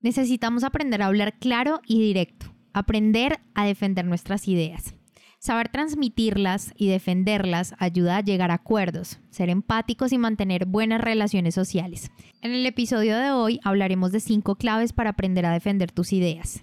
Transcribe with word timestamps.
Necesitamos 0.00 0.62
aprender 0.62 1.02
a 1.02 1.06
hablar 1.06 1.38
claro 1.40 1.80
y 1.84 2.00
directo, 2.00 2.54
aprender 2.72 3.40
a 3.54 3.66
defender 3.66 4.04
nuestras 4.04 4.46
ideas. 4.46 4.94
Saber 5.40 5.68
transmitirlas 5.68 6.72
y 6.76 6.88
defenderlas 6.88 7.74
ayuda 7.78 8.16
a 8.16 8.20
llegar 8.20 8.52
a 8.52 8.54
acuerdos, 8.54 9.18
ser 9.30 9.50
empáticos 9.50 10.12
y 10.12 10.18
mantener 10.18 10.66
buenas 10.66 11.00
relaciones 11.00 11.54
sociales. 11.54 12.12
En 12.42 12.52
el 12.52 12.64
episodio 12.66 13.16
de 13.16 13.32
hoy 13.32 13.60
hablaremos 13.64 14.12
de 14.12 14.20
cinco 14.20 14.54
claves 14.54 14.92
para 14.92 15.10
aprender 15.10 15.46
a 15.46 15.52
defender 15.52 15.90
tus 15.90 16.12
ideas. 16.12 16.62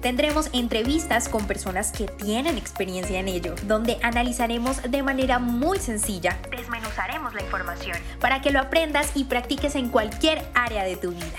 Tendremos 0.00 0.50
entrevistas 0.52 1.28
con 1.28 1.46
personas 1.46 1.90
que 1.90 2.06
tienen 2.06 2.58
experiencia 2.58 3.18
en 3.18 3.28
ello, 3.28 3.54
donde 3.66 3.96
analizaremos 4.02 4.82
de 4.90 5.02
manera 5.02 5.38
muy 5.38 5.78
sencilla, 5.78 6.38
desmenuzaremos 6.50 7.34
la 7.34 7.42
información 7.42 7.96
para 8.20 8.40
que 8.40 8.50
lo 8.50 8.60
aprendas 8.60 9.16
y 9.16 9.24
practiques 9.24 9.74
en 9.74 9.88
cualquier 9.88 10.42
área 10.54 10.84
de 10.84 10.96
tu 10.96 11.10
vida. 11.10 11.38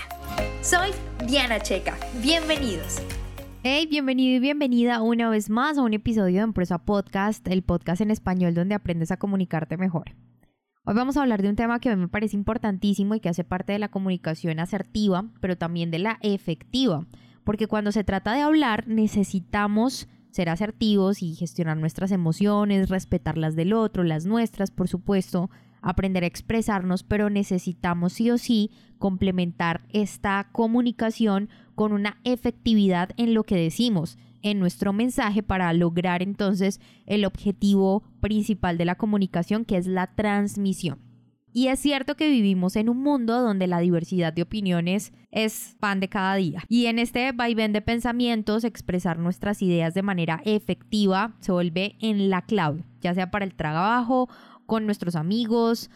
Soy 0.60 0.90
Diana 1.26 1.60
Checa. 1.60 1.96
Bienvenidos. 2.20 3.00
Hey, 3.62 3.86
bienvenido 3.88 4.36
y 4.36 4.40
bienvenida 4.40 5.02
una 5.02 5.30
vez 5.30 5.50
más 5.50 5.78
a 5.78 5.82
un 5.82 5.94
episodio 5.94 6.38
de 6.38 6.44
Empresa 6.44 6.78
Podcast, 6.78 7.46
el 7.48 7.62
podcast 7.62 8.00
en 8.00 8.10
español 8.10 8.54
donde 8.54 8.74
aprendes 8.74 9.10
a 9.12 9.18
comunicarte 9.18 9.76
mejor. 9.76 10.14
Hoy 10.84 10.94
vamos 10.94 11.16
a 11.16 11.22
hablar 11.22 11.42
de 11.42 11.48
un 11.48 11.56
tema 11.56 11.80
que 11.80 11.90
a 11.90 11.96
mí 11.96 12.02
me 12.02 12.08
parece 12.08 12.36
importantísimo 12.36 13.14
y 13.14 13.20
que 13.20 13.28
hace 13.28 13.44
parte 13.44 13.72
de 13.72 13.78
la 13.78 13.88
comunicación 13.88 14.58
asertiva, 14.58 15.26
pero 15.40 15.56
también 15.56 15.90
de 15.90 15.98
la 15.98 16.18
efectiva, 16.22 17.06
porque 17.48 17.66
cuando 17.66 17.92
se 17.92 18.04
trata 18.04 18.34
de 18.34 18.42
hablar 18.42 18.86
necesitamos 18.88 20.06
ser 20.30 20.50
asertivos 20.50 21.22
y 21.22 21.34
gestionar 21.34 21.78
nuestras 21.78 22.12
emociones, 22.12 22.90
respetar 22.90 23.38
las 23.38 23.56
del 23.56 23.72
otro, 23.72 24.04
las 24.04 24.26
nuestras, 24.26 24.70
por 24.70 24.86
supuesto, 24.86 25.48
aprender 25.80 26.24
a 26.24 26.26
expresarnos, 26.26 27.04
pero 27.04 27.30
necesitamos 27.30 28.12
sí 28.12 28.30
o 28.30 28.36
sí 28.36 28.70
complementar 28.98 29.80
esta 29.88 30.50
comunicación 30.52 31.48
con 31.74 31.94
una 31.94 32.18
efectividad 32.22 33.12
en 33.16 33.32
lo 33.32 33.44
que 33.44 33.56
decimos 33.56 34.18
en 34.42 34.60
nuestro 34.60 34.92
mensaje 34.92 35.42
para 35.42 35.72
lograr 35.72 36.22
entonces 36.22 36.82
el 37.06 37.24
objetivo 37.24 38.02
principal 38.20 38.76
de 38.76 38.84
la 38.84 38.96
comunicación, 38.96 39.64
que 39.64 39.78
es 39.78 39.86
la 39.86 40.08
transmisión. 40.08 41.07
Y 41.52 41.68
es 41.68 41.80
cierto 41.80 42.14
que 42.14 42.28
vivimos 42.28 42.76
en 42.76 42.88
un 42.88 43.02
mundo 43.02 43.40
donde 43.40 43.66
la 43.66 43.80
diversidad 43.80 44.32
de 44.32 44.42
opiniones 44.42 45.12
es 45.30 45.76
pan 45.80 46.00
de 46.00 46.08
cada 46.08 46.34
día. 46.34 46.62
Y 46.68 46.86
en 46.86 46.98
este 46.98 47.32
vaivén 47.32 47.72
de 47.72 47.80
pensamientos, 47.80 48.64
expresar 48.64 49.18
nuestras 49.18 49.62
ideas 49.62 49.94
de 49.94 50.02
manera 50.02 50.40
efectiva 50.44 51.36
se 51.40 51.52
vuelve 51.52 51.96
en 52.00 52.30
la 52.30 52.42
clave, 52.42 52.84
ya 53.00 53.14
sea 53.14 53.30
para 53.30 53.44
el 53.44 53.54
trabajo, 53.54 54.28
con 54.66 54.84
nuestros 54.84 55.16
amigos, 55.16 55.90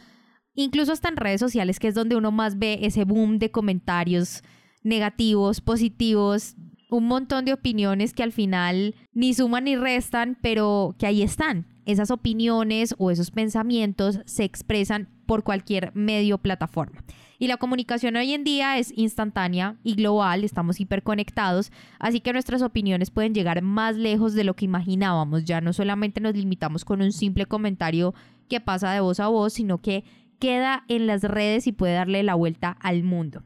incluso 0.55 0.93
hasta 0.93 1.09
en 1.09 1.17
redes 1.17 1.41
sociales, 1.41 1.79
que 1.79 1.89
es 1.89 1.95
donde 1.95 2.17
uno 2.17 2.33
más 2.33 2.59
ve 2.59 2.79
ese 2.83 3.05
boom 3.05 3.39
de 3.39 3.51
comentarios 3.51 4.43
negativos, 4.83 5.61
positivos, 5.61 6.57
un 6.91 7.07
montón 7.07 7.45
de 7.45 7.53
opiniones 7.53 8.13
que 8.13 8.23
al 8.23 8.33
final 8.33 8.95
ni 9.13 9.35
suman 9.35 9.65
ni 9.65 9.77
restan, 9.77 10.39
pero 10.43 10.95
que 10.99 11.07
ahí 11.07 11.23
están. 11.23 11.67
Esas 11.85 12.11
opiniones 12.11 12.95
o 12.99 13.11
esos 13.11 13.31
pensamientos 13.31 14.21
se 14.25 14.45
expresan 14.45 15.09
por 15.33 15.45
cualquier 15.45 15.93
medio 15.95 16.37
plataforma. 16.37 17.03
Y 17.39 17.47
la 17.47 17.57
comunicación 17.57 18.17
hoy 18.17 18.35
en 18.35 18.45
día 18.45 18.77
es 18.77 18.93
instantánea 18.99 19.79
y 19.83 19.95
global, 19.95 20.45
estamos 20.45 20.79
hiperconectados, 20.79 21.73
así 21.99 22.21
que 22.21 22.35
nuestras 22.35 22.61
opiniones 22.61 23.11
pueden 23.11 23.33
llegar 23.33 23.63
más 23.63 23.97
lejos 23.97 24.35
de 24.35 24.45
lo 24.45 24.53
que 24.53 24.67
imaginábamos. 24.67 25.45
Ya 25.45 25.63
no 25.63 25.73
solamente 25.73 26.21
nos 26.21 26.37
limitamos 26.37 26.85
con 26.85 27.01
un 27.01 27.13
simple 27.13 27.47
comentario 27.47 28.13
que 28.51 28.61
pasa 28.61 28.93
de 28.93 29.01
voz 29.01 29.21
a 29.21 29.29
voz, 29.29 29.55
sino 29.55 29.79
que 29.79 30.05
queda 30.39 30.85
en 30.89 31.07
las 31.07 31.23
redes 31.23 31.67
y 31.67 31.73
puede 31.73 31.95
darle 31.95 32.23
la 32.23 32.35
vuelta 32.35 32.77
al 32.83 33.03
mundo. 33.03 33.43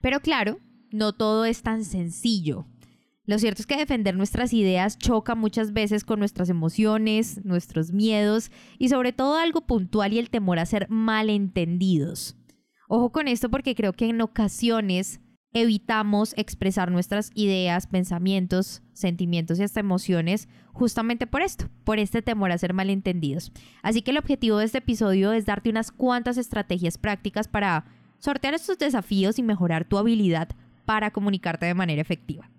Pero 0.00 0.18
claro, 0.18 0.58
no 0.90 1.12
todo 1.12 1.44
es 1.44 1.62
tan 1.62 1.84
sencillo. 1.84 2.66
Lo 3.30 3.38
cierto 3.38 3.62
es 3.62 3.66
que 3.68 3.76
defender 3.76 4.16
nuestras 4.16 4.52
ideas 4.52 4.98
choca 4.98 5.36
muchas 5.36 5.72
veces 5.72 6.02
con 6.02 6.18
nuestras 6.18 6.48
emociones, 6.48 7.44
nuestros 7.44 7.92
miedos 7.92 8.50
y 8.76 8.88
sobre 8.88 9.12
todo 9.12 9.36
algo 9.36 9.68
puntual 9.68 10.12
y 10.12 10.18
el 10.18 10.30
temor 10.30 10.58
a 10.58 10.66
ser 10.66 10.90
malentendidos. 10.90 12.34
Ojo 12.88 13.12
con 13.12 13.28
esto 13.28 13.48
porque 13.48 13.76
creo 13.76 13.92
que 13.92 14.06
en 14.06 14.20
ocasiones 14.20 15.20
evitamos 15.52 16.34
expresar 16.36 16.90
nuestras 16.90 17.30
ideas, 17.36 17.86
pensamientos, 17.86 18.82
sentimientos 18.94 19.60
y 19.60 19.62
hasta 19.62 19.78
emociones 19.78 20.48
justamente 20.72 21.28
por 21.28 21.42
esto, 21.42 21.68
por 21.84 22.00
este 22.00 22.22
temor 22.22 22.50
a 22.50 22.58
ser 22.58 22.74
malentendidos. 22.74 23.52
Así 23.80 24.02
que 24.02 24.10
el 24.10 24.18
objetivo 24.18 24.58
de 24.58 24.64
este 24.64 24.78
episodio 24.78 25.30
es 25.30 25.46
darte 25.46 25.70
unas 25.70 25.92
cuantas 25.92 26.36
estrategias 26.36 26.98
prácticas 26.98 27.46
para 27.46 27.84
sortear 28.18 28.54
estos 28.54 28.76
desafíos 28.76 29.38
y 29.38 29.44
mejorar 29.44 29.84
tu 29.84 29.98
habilidad 29.98 30.48
para 30.84 31.12
comunicarte 31.12 31.66
de 31.66 31.74
manera 31.74 32.02
efectiva. 32.02 32.50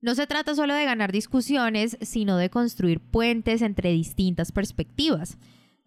No 0.00 0.14
se 0.14 0.28
trata 0.28 0.54
solo 0.54 0.74
de 0.74 0.84
ganar 0.84 1.10
discusiones, 1.10 1.98
sino 2.00 2.36
de 2.36 2.50
construir 2.50 3.00
puentes 3.00 3.62
entre 3.62 3.90
distintas 3.90 4.52
perspectivas. 4.52 5.38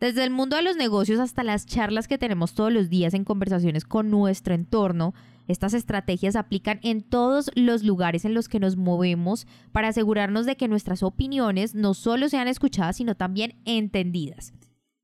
Desde 0.02 0.26
el 0.26 0.32
mundo 0.32 0.58
de 0.58 0.64
los 0.64 0.76
negocios 0.76 1.20
hasta 1.20 1.44
las 1.44 1.66
charlas 1.66 2.10
que 2.10 2.18
tenemos 2.18 2.54
todos 2.54 2.74
los 2.74 2.90
días 2.90 3.14
en 3.14 3.24
conversaciones 3.24 3.86
con 3.86 4.10
nuestro 4.10 4.54
entorno, 4.54 5.14
estas 5.48 5.74
estrategias 5.74 6.36
aplican 6.36 6.80
en 6.84 7.04
todos 7.04 7.52
los 7.56 7.84
lugares 7.84 8.26
en 8.26 8.34
los 8.34 8.50
que 8.50 8.60
nos 8.60 8.76
movemos 8.76 9.48
para 9.72 9.88
asegurarnos 9.88 10.46
de 10.46 10.58
que 10.58 10.68
nuestras 10.68 11.04
opiniones 11.04 11.74
no 11.74 11.94
solo 11.94 12.28
sean 12.28 12.50
escuchadas, 12.50 12.98
sino 12.98 13.16
también 13.16 13.62
entendidas. 13.64 14.54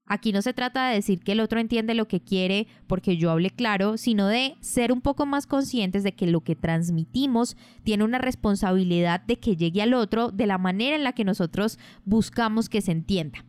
Aquí 0.07 0.31
no 0.31 0.41
se 0.41 0.53
trata 0.53 0.87
de 0.87 0.95
decir 0.95 1.19
que 1.19 1.33
el 1.33 1.41
otro 1.41 1.59
entiende 1.59 1.93
lo 1.93 2.07
que 2.07 2.21
quiere 2.21 2.67
porque 2.87 3.17
yo 3.17 3.29
hable 3.29 3.49
claro, 3.49 3.97
sino 3.97 4.27
de 4.27 4.55
ser 4.61 4.93
un 4.93 5.01
poco 5.01 5.25
más 5.25 5.45
conscientes 5.45 6.03
de 6.03 6.13
que 6.13 6.27
lo 6.27 6.41
que 6.41 6.55
transmitimos 6.55 7.57
tiene 7.83 8.05
una 8.05 8.17
responsabilidad 8.17 9.21
de 9.21 9.37
que 9.37 9.57
llegue 9.57 9.81
al 9.81 9.93
otro 9.93 10.31
de 10.31 10.47
la 10.47 10.57
manera 10.57 10.95
en 10.95 11.03
la 11.03 11.11
que 11.11 11.25
nosotros 11.25 11.77
buscamos 12.05 12.69
que 12.69 12.81
se 12.81 12.93
entienda. 12.93 13.45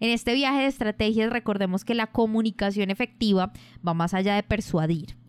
En 0.00 0.10
este 0.10 0.34
viaje 0.34 0.62
de 0.62 0.66
estrategias 0.66 1.30
recordemos 1.30 1.84
que 1.84 1.94
la 1.94 2.08
comunicación 2.08 2.90
efectiva 2.90 3.52
va 3.86 3.94
más 3.94 4.14
allá 4.14 4.34
de 4.34 4.42
persuadir 4.42 5.21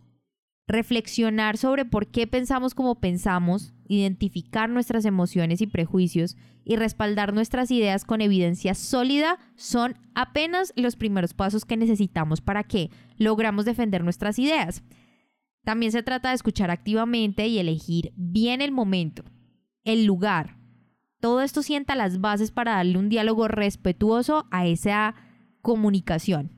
reflexionar 0.68 1.58
sobre 1.58 1.86
por 1.86 2.08
qué 2.08 2.28
pensamos 2.28 2.74
como 2.74 3.00
pensamos, 3.00 3.74
identificar 3.88 4.70
nuestras 4.70 5.06
emociones 5.06 5.62
y 5.62 5.68
prejuicios 5.68 6.38
y 6.64 6.78
respaldar 6.78 7.34
nuestras 7.34 7.72
ideas 7.72 8.06
con 8.06 8.22
evidencia 8.22 8.74
sólida 8.74 9.38
son 9.56 9.98
apenas 10.16 10.72
los 10.76 10.96
primeros 10.96 11.34
pasos 11.34 11.66
que 11.66 11.78
necesitamos 11.78 12.42
para 12.42 12.64
que 12.64 12.90
logramos 13.18 13.66
defender 13.66 14.04
nuestras 14.04 14.40
ideas. 14.40 14.84
También 15.66 15.92
se 15.92 16.04
trata 16.04 16.30
de 16.30 16.36
escuchar 16.36 16.72
activamente 16.72 17.48
y 17.48 17.60
elegir 17.60 18.14
bien 18.16 18.62
el 18.62 18.72
momento, 18.72 19.24
el 19.84 20.06
lugar. 20.06 20.58
Todo 21.20 21.42
esto 21.42 21.62
sienta 21.62 21.96
las 21.96 22.20
bases 22.20 22.52
para 22.52 22.74
darle 22.74 22.98
un 22.98 23.10
diálogo 23.10 23.48
respetuoso 23.48 24.46
a 24.52 24.66
esa 24.66 25.16
comunicación. 25.62 26.52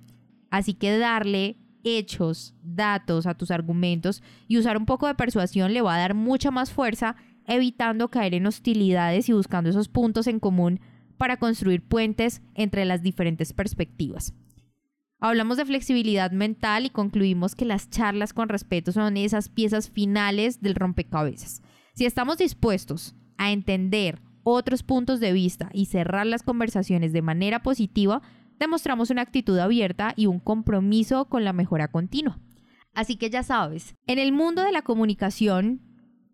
Así 0.50 0.74
que 0.74 0.98
darle 0.98 1.58
hechos, 1.86 2.54
datos 2.62 3.28
a 3.28 3.36
tus 3.36 3.52
argumentos 3.52 4.22
y 4.48 4.58
usar 4.58 4.76
un 4.76 4.86
poco 4.86 5.08
de 5.08 5.16
persuasión 5.16 5.74
le 5.74 5.82
va 5.82 5.96
a 5.96 6.00
dar 6.00 6.16
mucha 6.16 6.52
más 6.52 6.72
fuerza, 6.72 7.16
evitando 7.48 8.10
caer 8.10 8.34
en 8.34 8.48
hostilidades 8.48 9.30
y 9.30 9.34
buscando 9.34 9.70
esos 9.70 9.88
puntos 9.88 10.28
en 10.28 10.40
común 10.40 10.82
para 11.18 11.38
construir 11.38 11.82
puentes 11.88 12.42
entre 12.56 12.84
las 12.84 13.02
diferentes 13.02 13.54
perspectivas. 13.54 14.34
Hablamos 15.20 15.58
de 15.58 15.66
flexibilidad 15.66 16.32
mental 16.32 16.86
y 16.86 16.90
concluimos 16.90 17.56
que 17.56 17.66
las 17.66 17.90
charlas 17.90 18.34
con 18.34 18.50
respeto 18.50 18.92
son 18.92 19.16
esas 19.16 19.48
piezas 19.48 19.90
finales 19.90 20.62
del 20.62 20.76
rompecabezas. 20.76 21.62
Si 21.94 22.06
estamos 22.06 22.38
dispuestos 22.38 23.16
a 23.38 23.52
entender 23.52 24.22
otros 24.44 24.84
puntos 24.84 25.20
de 25.20 25.34
vista 25.34 25.70
y 25.74 25.86
cerrar 25.86 26.26
las 26.26 26.44
conversaciones 26.44 27.14
de 27.14 27.22
manera 27.22 27.64
positiva, 27.64 28.22
demostramos 28.60 29.10
una 29.10 29.22
actitud 29.22 29.58
abierta 29.60 30.14
y 30.16 30.28
un 30.28 30.40
compromiso 30.40 31.26
con 31.26 31.44
la 31.44 31.54
mejora 31.54 31.88
continua. 31.88 32.40
Así 32.94 33.18
que 33.18 33.30
ya 33.30 33.44
sabes, 33.44 33.96
en 34.08 34.20
el 34.20 34.32
mundo 34.32 34.64
de 34.64 34.72
la 34.72 34.82
comunicación, 34.82 35.82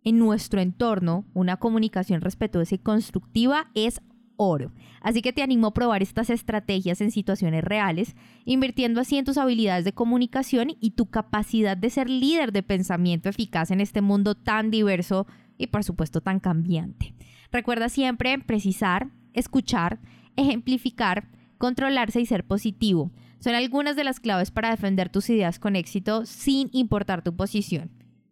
en 0.04 0.20
nuestro 0.20 0.62
entorno, 0.62 1.26
una 1.34 1.58
comunicación 1.58 2.22
respetuosa 2.22 2.76
y 2.76 2.80
constructiva 2.80 3.72
es 3.74 4.02
oro. 4.36 4.72
Así 5.02 5.22
que 5.22 5.34
te 5.34 5.42
animo 5.42 5.68
a 5.68 5.74
probar 5.74 6.02
estas 6.02 6.30
estrategias 6.30 7.02
en 7.02 7.12
situaciones 7.12 7.64
reales, 7.64 8.16
invirtiendo 8.46 9.02
así 9.02 9.18
en 9.18 9.26
tus 9.26 9.38
habilidades 9.38 9.86
de 9.86 9.94
comunicación 9.94 10.76
y 10.80 10.92
tu 10.92 11.08
capacidad 11.08 11.78
de 11.78 11.90
ser 11.90 12.10
líder 12.10 12.52
de 12.52 12.64
pensamiento 12.64 13.30
eficaz 13.30 13.72
en 13.72 13.82
este 13.82 14.02
mundo 14.02 14.36
tan 14.36 14.72
diverso 14.72 15.28
y 15.58 15.68
por 15.68 15.84
supuesto 15.84 16.22
tan 16.22 16.40
cambiante. 16.40 17.14
Recuerda 17.52 17.90
siempre 17.90 18.38
precisar 18.40 19.10
escuchar, 19.34 20.00
ejemplificar, 20.36 21.30
controlarse 21.62 22.20
y 22.20 22.26
ser 22.26 22.44
positivo. 22.44 23.12
Son 23.40 23.54
algunas 23.54 23.96
de 23.96 24.04
las 24.04 24.20
claves 24.20 24.50
para 24.50 24.72
defender 24.72 25.10
tus 25.10 25.30
ideas 25.30 25.60
con 25.60 25.76
éxito 25.76 26.26
sin 26.26 26.72
importar 26.74 27.24
tu 27.24 27.36
posición. 27.36 27.92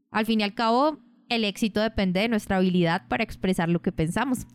Al 0.10 0.26
fin 0.26 0.40
y 0.40 0.44
al 0.44 0.56
cabo, 0.56 0.98
el 1.30 1.44
éxito 1.44 1.80
depende 1.80 2.22
de 2.22 2.28
nuestra 2.28 2.58
habilidad 2.58 3.08
para 3.08 3.24
expresar 3.24 3.70
lo 3.70 3.84
que 3.84 3.92
pensamos. 3.92 4.48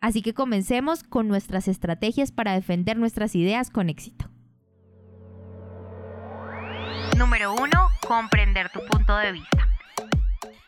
Así 0.00 0.22
que 0.22 0.34
comencemos 0.34 1.02
con 1.02 1.26
nuestras 1.26 1.66
estrategias 1.66 2.30
para 2.30 2.54
defender 2.54 2.96
nuestras 2.96 3.34
ideas 3.34 3.70
con 3.70 3.90
éxito. 3.90 4.30
Número 7.18 7.54
1. 7.54 7.70
Comprender 8.06 8.70
tu 8.70 8.78
punto 8.88 9.16
de 9.16 9.32
vista. 9.32 9.68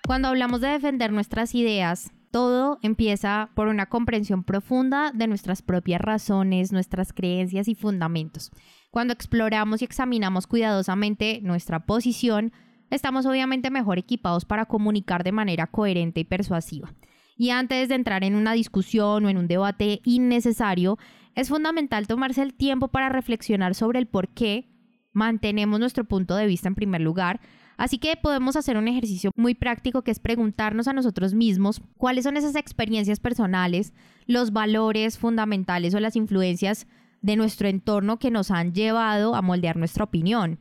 Cuando 0.04 0.26
hablamos 0.26 0.60
de 0.60 0.70
defender 0.70 1.12
nuestras 1.12 1.54
ideas, 1.54 2.10
todo 2.34 2.80
empieza 2.82 3.50
por 3.54 3.68
una 3.68 3.86
comprensión 3.86 4.42
profunda 4.42 5.12
de 5.14 5.28
nuestras 5.28 5.62
propias 5.62 6.00
razones, 6.00 6.72
nuestras 6.72 7.12
creencias 7.12 7.68
y 7.68 7.76
fundamentos. 7.76 8.50
Cuando 8.90 9.12
exploramos 9.12 9.82
y 9.82 9.84
examinamos 9.84 10.48
cuidadosamente 10.48 11.38
nuestra 11.44 11.86
posición, 11.86 12.50
estamos 12.90 13.24
obviamente 13.24 13.70
mejor 13.70 13.98
equipados 13.98 14.44
para 14.44 14.66
comunicar 14.66 15.22
de 15.22 15.30
manera 15.30 15.68
coherente 15.68 16.18
y 16.18 16.24
persuasiva. 16.24 16.92
Y 17.36 17.50
antes 17.50 17.88
de 17.88 17.94
entrar 17.94 18.24
en 18.24 18.34
una 18.34 18.54
discusión 18.54 19.24
o 19.24 19.28
en 19.28 19.38
un 19.38 19.46
debate 19.46 20.00
innecesario, 20.02 20.98
es 21.36 21.50
fundamental 21.50 22.08
tomarse 22.08 22.42
el 22.42 22.52
tiempo 22.52 22.88
para 22.88 23.10
reflexionar 23.10 23.76
sobre 23.76 24.00
el 24.00 24.08
por 24.08 24.26
qué 24.30 24.73
mantenemos 25.14 25.80
nuestro 25.80 26.04
punto 26.04 26.36
de 26.36 26.46
vista 26.46 26.68
en 26.68 26.74
primer 26.74 27.00
lugar. 27.00 27.40
Así 27.76 27.98
que 27.98 28.16
podemos 28.16 28.56
hacer 28.56 28.76
un 28.76 28.86
ejercicio 28.86 29.30
muy 29.34 29.54
práctico 29.54 30.02
que 30.02 30.10
es 30.10 30.20
preguntarnos 30.20 30.86
a 30.86 30.92
nosotros 30.92 31.34
mismos 31.34 31.80
cuáles 31.96 32.24
son 32.24 32.36
esas 32.36 32.54
experiencias 32.54 33.18
personales, 33.18 33.94
los 34.26 34.52
valores 34.52 35.18
fundamentales 35.18 35.94
o 35.94 36.00
las 36.00 36.14
influencias 36.14 36.86
de 37.22 37.36
nuestro 37.36 37.68
entorno 37.68 38.18
que 38.18 38.30
nos 38.30 38.50
han 38.50 38.74
llevado 38.74 39.34
a 39.34 39.42
moldear 39.42 39.76
nuestra 39.76 40.04
opinión. 40.04 40.60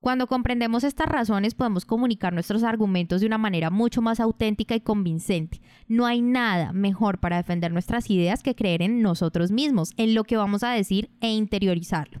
Cuando 0.00 0.26
comprendemos 0.26 0.82
estas 0.82 1.06
razones 1.06 1.54
podemos 1.54 1.86
comunicar 1.86 2.32
nuestros 2.32 2.64
argumentos 2.64 3.20
de 3.20 3.28
una 3.28 3.38
manera 3.38 3.70
mucho 3.70 4.02
más 4.02 4.18
auténtica 4.18 4.74
y 4.74 4.80
convincente. 4.80 5.60
No 5.86 6.06
hay 6.06 6.20
nada 6.20 6.72
mejor 6.72 7.18
para 7.18 7.36
defender 7.36 7.72
nuestras 7.72 8.10
ideas 8.10 8.42
que 8.42 8.56
creer 8.56 8.82
en 8.82 9.00
nosotros 9.00 9.52
mismos, 9.52 9.92
en 9.96 10.16
lo 10.16 10.24
que 10.24 10.36
vamos 10.36 10.64
a 10.64 10.72
decir 10.72 11.08
e 11.20 11.30
interiorizarlo. 11.30 12.20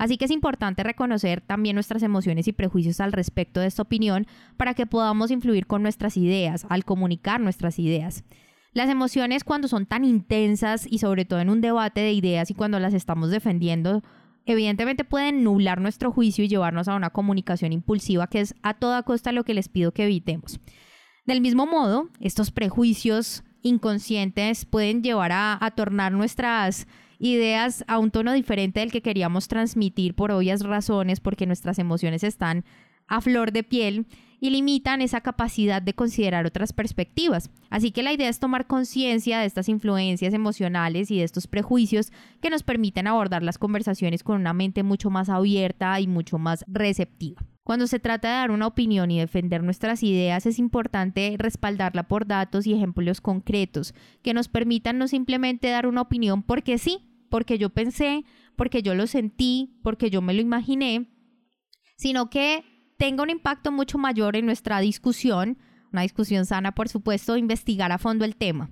Así 0.00 0.16
que 0.16 0.24
es 0.24 0.30
importante 0.30 0.82
reconocer 0.82 1.42
también 1.42 1.74
nuestras 1.74 2.02
emociones 2.02 2.48
y 2.48 2.54
prejuicios 2.54 3.00
al 3.00 3.12
respecto 3.12 3.60
de 3.60 3.66
esta 3.66 3.82
opinión 3.82 4.26
para 4.56 4.72
que 4.72 4.86
podamos 4.86 5.30
influir 5.30 5.66
con 5.66 5.82
nuestras 5.82 6.16
ideas, 6.16 6.64
al 6.70 6.86
comunicar 6.86 7.38
nuestras 7.38 7.78
ideas. 7.78 8.24
Las 8.72 8.88
emociones 8.88 9.44
cuando 9.44 9.68
son 9.68 9.84
tan 9.84 10.06
intensas 10.06 10.86
y 10.90 11.00
sobre 11.00 11.26
todo 11.26 11.40
en 11.40 11.50
un 11.50 11.60
debate 11.60 12.00
de 12.00 12.14
ideas 12.14 12.50
y 12.50 12.54
cuando 12.54 12.80
las 12.80 12.94
estamos 12.94 13.30
defendiendo, 13.30 14.02
evidentemente 14.46 15.04
pueden 15.04 15.44
nublar 15.44 15.82
nuestro 15.82 16.10
juicio 16.10 16.44
y 16.44 16.48
llevarnos 16.48 16.88
a 16.88 16.94
una 16.94 17.10
comunicación 17.10 17.74
impulsiva 17.74 18.26
que 18.26 18.40
es 18.40 18.54
a 18.62 18.72
toda 18.72 19.02
costa 19.02 19.32
lo 19.32 19.44
que 19.44 19.52
les 19.52 19.68
pido 19.68 19.92
que 19.92 20.04
evitemos. 20.04 20.60
Del 21.26 21.42
mismo 21.42 21.66
modo, 21.66 22.08
estos 22.20 22.52
prejuicios 22.52 23.44
inconscientes 23.60 24.64
pueden 24.64 25.02
llevar 25.02 25.32
a, 25.34 25.72
tornar 25.76 26.12
nuestras 26.12 26.86
ideas 27.20 27.84
a 27.86 27.98
un 27.98 28.10
tono 28.10 28.32
diferente 28.32 28.80
del 28.80 28.90
que 28.90 29.02
queríamos 29.02 29.46
transmitir 29.46 30.14
por 30.14 30.32
obvias 30.32 30.62
razones, 30.62 31.20
porque 31.20 31.46
nuestras 31.46 31.78
emociones 31.78 32.24
están 32.24 32.64
a 33.06 33.20
flor 33.20 33.52
de 33.52 33.62
piel 33.62 34.06
y 34.40 34.48
limitan 34.48 35.02
esa 35.02 35.20
capacidad 35.20 35.82
de 35.82 35.92
considerar 35.92 36.46
otras 36.46 36.72
perspectivas. 36.72 37.50
Así 37.68 37.90
que 37.90 38.02
la 38.02 38.12
idea 38.12 38.30
es 38.30 38.38
tomar 38.38 38.66
conciencia 38.66 39.38
de 39.38 39.46
estas 39.46 39.68
influencias 39.68 40.32
emocionales 40.32 41.10
y 41.10 41.18
de 41.18 41.24
estos 41.24 41.46
prejuicios 41.46 42.10
que 42.40 42.48
nos 42.48 42.62
permiten 42.62 43.06
abordar 43.06 43.42
las 43.42 43.58
conversaciones 43.58 44.24
con 44.24 44.40
una 44.40 44.54
mente 44.54 44.82
mucho 44.82 45.10
más 45.10 45.28
abierta 45.28 46.00
y 46.00 46.06
mucho 46.06 46.38
más 46.38 46.64
receptiva. 46.68 47.42
Cuando 47.64 47.86
se 47.86 48.00
trata 48.00 48.28
de 48.28 48.34
dar 48.34 48.50
una 48.50 48.66
opinión 48.66 49.10
y 49.10 49.18
defender 49.18 49.62
nuestras 49.62 50.02
ideas, 50.02 50.46
es 50.46 50.58
importante 50.58 51.36
respaldarla 51.38 52.08
por 52.08 52.26
datos 52.26 52.66
y 52.66 52.72
ejemplos 52.72 53.20
concretos 53.20 53.94
que 54.22 54.32
nos 54.32 54.48
permitan 54.48 54.98
no 54.98 55.06
simplemente 55.06 55.68
dar 55.68 55.86
una 55.86 56.00
opinión 56.00 56.42
porque 56.42 56.78
sí, 56.78 57.09
porque 57.30 57.56
yo 57.56 57.70
pensé, 57.70 58.24
porque 58.56 58.82
yo 58.82 58.94
lo 58.94 59.06
sentí, 59.06 59.78
porque 59.82 60.10
yo 60.10 60.20
me 60.20 60.34
lo 60.34 60.42
imaginé, 60.42 61.08
sino 61.96 62.28
que 62.28 62.64
tenga 62.98 63.22
un 63.22 63.30
impacto 63.30 63.72
mucho 63.72 63.96
mayor 63.96 64.36
en 64.36 64.44
nuestra 64.44 64.80
discusión, 64.80 65.56
una 65.92 66.02
discusión 66.02 66.44
sana 66.44 66.72
por 66.72 66.88
supuesto, 66.88 67.36
investigar 67.36 67.92
a 67.92 67.98
fondo 67.98 68.24
el 68.24 68.36
tema. 68.36 68.70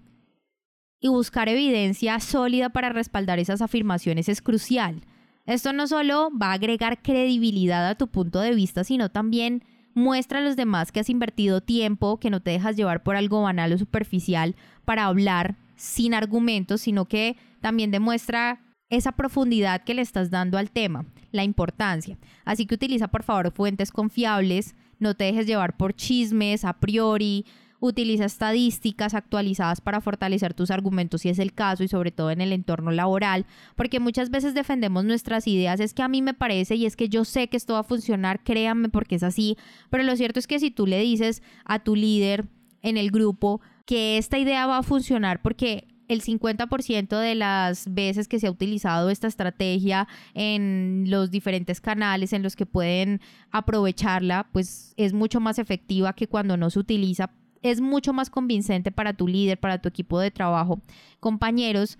Y 1.00 1.08
buscar 1.08 1.48
evidencia 1.48 2.18
sólida 2.20 2.70
para 2.70 2.90
respaldar 2.90 3.38
esas 3.38 3.62
afirmaciones 3.62 4.28
es 4.28 4.42
crucial. 4.42 5.06
Esto 5.46 5.72
no 5.72 5.86
solo 5.86 6.30
va 6.36 6.48
a 6.48 6.54
agregar 6.54 7.00
credibilidad 7.00 7.88
a 7.88 7.94
tu 7.94 8.08
punto 8.08 8.40
de 8.40 8.54
vista, 8.54 8.84
sino 8.84 9.08
también 9.08 9.62
muestra 9.94 10.40
a 10.40 10.42
los 10.42 10.56
demás 10.56 10.92
que 10.92 11.00
has 11.00 11.08
invertido 11.08 11.60
tiempo, 11.60 12.18
que 12.18 12.30
no 12.30 12.42
te 12.42 12.50
dejas 12.50 12.76
llevar 12.76 13.02
por 13.02 13.16
algo 13.16 13.42
banal 13.42 13.72
o 13.72 13.78
superficial 13.78 14.56
para 14.84 15.06
hablar 15.06 15.56
sin 15.78 16.12
argumentos, 16.12 16.82
sino 16.82 17.06
que 17.06 17.36
también 17.60 17.90
demuestra 17.90 18.60
esa 18.90 19.12
profundidad 19.12 19.84
que 19.84 19.94
le 19.94 20.02
estás 20.02 20.30
dando 20.30 20.58
al 20.58 20.70
tema, 20.70 21.06
la 21.30 21.44
importancia. 21.44 22.18
Así 22.44 22.66
que 22.66 22.74
utiliza 22.74 23.08
por 23.08 23.22
favor 23.22 23.52
fuentes 23.52 23.92
confiables, 23.92 24.74
no 24.98 25.14
te 25.14 25.24
dejes 25.24 25.46
llevar 25.46 25.76
por 25.76 25.94
chismes 25.94 26.64
a 26.64 26.74
priori, 26.74 27.46
utiliza 27.80 28.24
estadísticas 28.24 29.14
actualizadas 29.14 29.80
para 29.80 30.00
fortalecer 30.00 30.54
tus 30.54 30.70
argumentos 30.70 31.20
si 31.22 31.28
es 31.28 31.38
el 31.38 31.52
caso 31.52 31.84
y 31.84 31.88
sobre 31.88 32.10
todo 32.10 32.30
en 32.30 32.40
el 32.40 32.52
entorno 32.52 32.90
laboral, 32.90 33.46
porque 33.76 34.00
muchas 34.00 34.30
veces 34.30 34.54
defendemos 34.54 35.04
nuestras 35.04 35.46
ideas, 35.46 35.78
es 35.78 35.94
que 35.94 36.02
a 36.02 36.08
mí 36.08 36.22
me 36.22 36.34
parece 36.34 36.74
y 36.74 36.86
es 36.86 36.96
que 36.96 37.08
yo 37.08 37.24
sé 37.24 37.48
que 37.48 37.56
esto 37.56 37.74
va 37.74 37.80
a 37.80 37.84
funcionar, 37.84 38.42
créanme 38.42 38.88
porque 38.88 39.14
es 39.14 39.22
así, 39.22 39.56
pero 39.90 40.02
lo 40.02 40.16
cierto 40.16 40.40
es 40.40 40.46
que 40.46 40.58
si 40.58 40.70
tú 40.70 40.86
le 40.86 41.00
dices 41.00 41.42
a 41.64 41.78
tu 41.78 41.94
líder 41.94 42.48
en 42.82 42.96
el 42.96 43.10
grupo 43.10 43.60
que 43.88 44.18
esta 44.18 44.36
idea 44.36 44.66
va 44.66 44.76
a 44.76 44.82
funcionar 44.82 45.40
porque 45.40 45.88
el 46.08 46.20
50% 46.20 47.18
de 47.18 47.34
las 47.34 47.92
veces 47.94 48.28
que 48.28 48.38
se 48.38 48.46
ha 48.46 48.50
utilizado 48.50 49.08
esta 49.08 49.26
estrategia 49.26 50.06
en 50.34 51.04
los 51.06 51.30
diferentes 51.30 51.80
canales 51.80 52.34
en 52.34 52.42
los 52.42 52.54
que 52.54 52.66
pueden 52.66 53.22
aprovecharla, 53.50 54.50
pues 54.52 54.92
es 54.98 55.14
mucho 55.14 55.40
más 55.40 55.58
efectiva 55.58 56.12
que 56.12 56.28
cuando 56.28 56.58
no 56.58 56.68
se 56.68 56.78
utiliza. 56.78 57.30
Es 57.62 57.80
mucho 57.80 58.12
más 58.12 58.28
convincente 58.28 58.92
para 58.92 59.14
tu 59.14 59.26
líder, 59.26 59.58
para 59.58 59.80
tu 59.80 59.88
equipo 59.88 60.20
de 60.20 60.30
trabajo, 60.30 60.82
compañeros, 61.18 61.98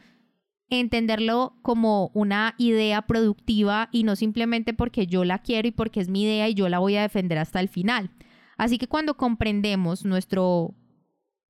entenderlo 0.69 1.57
como 1.63 2.11
una 2.13 2.55
idea 2.59 3.01
productiva 3.01 3.89
y 3.93 4.05
no 4.05 4.15
simplemente 4.15 4.75
porque 4.75 5.07
yo 5.07 5.25
la 5.25 5.39
quiero 5.39 5.69
y 5.69 5.73
porque 5.73 6.01
es 6.01 6.11
mi 6.11 6.25
idea 6.25 6.51
y 6.51 6.55
yo 6.55 6.69
la 6.69 6.81
voy 6.81 6.97
a 6.97 7.03
defender 7.03 7.39
hasta 7.39 7.61
el 7.61 7.71
final. 7.71 8.11
Así 8.59 8.77
que 8.77 8.89
cuando 8.89 9.17
comprendemos 9.17 10.05
nuestro 10.05 10.75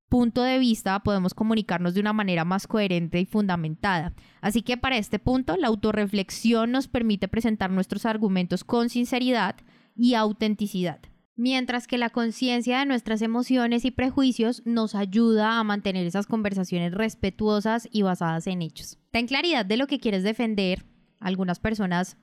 punto 0.08 0.42
de 0.42 0.58
vista 0.58 0.98
podemos 1.00 1.34
comunicarnos 1.34 1.94
de 1.94 2.00
una 2.00 2.12
manera 2.12 2.44
más 2.44 2.66
coherente 2.66 3.20
y 3.20 3.26
fundamentada. 3.26 4.14
Así 4.40 4.62
que 4.62 4.76
para 4.76 4.96
este 4.96 5.18
punto, 5.18 5.56
la 5.56 5.68
autorreflexión 5.68 6.70
nos 6.72 6.88
permite 6.88 7.28
presentar 7.28 7.70
nuestros 7.70 8.06
argumentos 8.06 8.64
con 8.64 8.88
sinceridad 8.88 9.56
y 9.94 10.14
autenticidad, 10.14 11.00
mientras 11.36 11.86
que 11.86 11.98
la 11.98 12.10
conciencia 12.10 12.78
de 12.78 12.86
nuestras 12.86 13.22
emociones 13.22 13.84
y 13.84 13.90
prejuicios 13.90 14.62
nos 14.64 14.94
ayuda 14.94 15.58
a 15.58 15.64
mantener 15.64 16.06
esas 16.06 16.26
conversaciones 16.26 16.92
respetuosas 16.92 17.88
y 17.90 18.02
basadas 18.02 18.46
en 18.46 18.62
hechos. 18.62 18.98
Ten 19.10 19.26
claridad 19.26 19.66
de 19.66 19.76
lo 19.76 19.86
que 19.86 20.00
quieres 20.00 20.22
defender. 20.22 20.86
Algunas 21.20 21.58
personas 21.58 22.16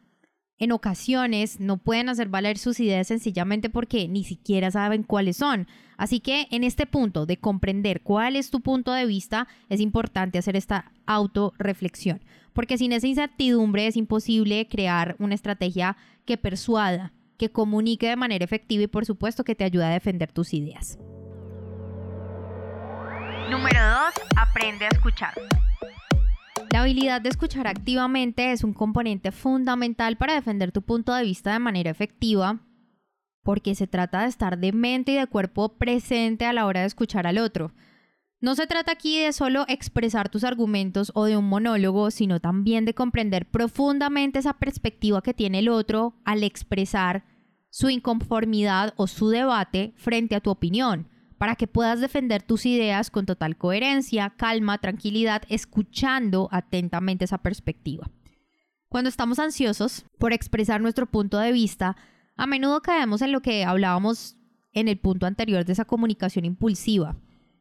en 0.57 0.71
ocasiones 0.71 1.59
no 1.59 1.77
pueden 1.77 2.09
hacer 2.09 2.29
valer 2.29 2.57
sus 2.57 2.79
ideas 2.79 3.07
sencillamente 3.07 3.69
porque 3.69 4.07
ni 4.07 4.23
siquiera 4.23 4.71
saben 4.71 5.03
cuáles 5.03 5.37
son. 5.37 5.67
Así 5.97 6.19
que 6.19 6.47
en 6.51 6.63
este 6.63 6.85
punto 6.85 7.25
de 7.25 7.37
comprender 7.37 8.01
cuál 8.01 8.35
es 8.35 8.51
tu 8.51 8.61
punto 8.61 8.91
de 8.93 9.05
vista, 9.05 9.47
es 9.69 9.79
importante 9.81 10.37
hacer 10.37 10.55
esta 10.55 10.91
autorreflexión, 11.05 12.21
porque 12.53 12.77
sin 12.77 12.91
esa 12.91 13.07
incertidumbre 13.07 13.87
es 13.87 13.97
imposible 13.97 14.67
crear 14.67 15.15
una 15.19 15.35
estrategia 15.35 15.97
que 16.25 16.37
persuada, 16.37 17.13
que 17.37 17.51
comunique 17.51 18.07
de 18.07 18.15
manera 18.15 18.45
efectiva 18.45 18.83
y 18.83 18.87
por 18.87 19.05
supuesto 19.05 19.43
que 19.43 19.55
te 19.55 19.63
ayude 19.63 19.85
a 19.85 19.89
defender 19.89 20.31
tus 20.31 20.53
ideas. 20.53 20.97
Número 23.49 23.79
2. 23.79 24.13
Aprende 24.37 24.85
a 24.85 24.89
escuchar. 24.89 25.33
La 26.75 26.81
habilidad 26.81 27.21
de 27.21 27.29
escuchar 27.29 27.67
activamente 27.67 28.51
es 28.51 28.61
un 28.61 28.73
componente 28.73 29.31
fundamental 29.31 30.17
para 30.17 30.33
defender 30.33 30.73
tu 30.73 30.81
punto 30.81 31.13
de 31.13 31.23
vista 31.23 31.53
de 31.53 31.59
manera 31.59 31.89
efectiva, 31.89 32.59
porque 33.43 33.75
se 33.75 33.87
trata 33.87 34.23
de 34.23 34.27
estar 34.27 34.57
de 34.57 34.73
mente 34.73 35.13
y 35.13 35.15
de 35.15 35.25
cuerpo 35.25 35.77
presente 35.77 36.45
a 36.45 36.51
la 36.51 36.65
hora 36.65 36.81
de 36.81 36.87
escuchar 36.87 37.27
al 37.27 37.37
otro. 37.37 37.71
No 38.41 38.55
se 38.55 38.67
trata 38.67 38.91
aquí 38.91 39.21
de 39.21 39.31
solo 39.31 39.63
expresar 39.69 40.27
tus 40.27 40.43
argumentos 40.43 41.13
o 41.15 41.23
de 41.23 41.37
un 41.37 41.47
monólogo, 41.47 42.11
sino 42.11 42.41
también 42.41 42.83
de 42.83 42.93
comprender 42.93 43.45
profundamente 43.49 44.39
esa 44.39 44.55
perspectiva 44.55 45.21
que 45.21 45.33
tiene 45.33 45.59
el 45.59 45.69
otro 45.69 46.15
al 46.25 46.43
expresar 46.43 47.23
su 47.69 47.89
inconformidad 47.89 48.93
o 48.97 49.07
su 49.07 49.29
debate 49.29 49.93
frente 49.95 50.35
a 50.35 50.41
tu 50.41 50.49
opinión 50.49 51.07
para 51.37 51.55
que 51.55 51.67
puedas 51.67 52.01
defender 52.01 52.41
tus 52.41 52.65
ideas 52.65 53.11
con 53.11 53.25
total 53.25 53.57
coherencia, 53.57 54.33
calma, 54.37 54.77
tranquilidad, 54.77 55.43
escuchando 55.49 56.49
atentamente 56.51 57.25
esa 57.25 57.39
perspectiva. 57.39 58.09
Cuando 58.89 59.09
estamos 59.09 59.39
ansiosos 59.39 60.05
por 60.17 60.33
expresar 60.33 60.81
nuestro 60.81 61.05
punto 61.05 61.37
de 61.37 61.51
vista, 61.51 61.97
a 62.37 62.47
menudo 62.47 62.81
caemos 62.81 63.21
en 63.21 63.31
lo 63.31 63.41
que 63.41 63.65
hablábamos 63.65 64.37
en 64.73 64.87
el 64.87 64.99
punto 64.99 65.25
anterior 65.25 65.65
de 65.65 65.73
esa 65.73 65.85
comunicación 65.85 66.45
impulsiva. 66.45 67.15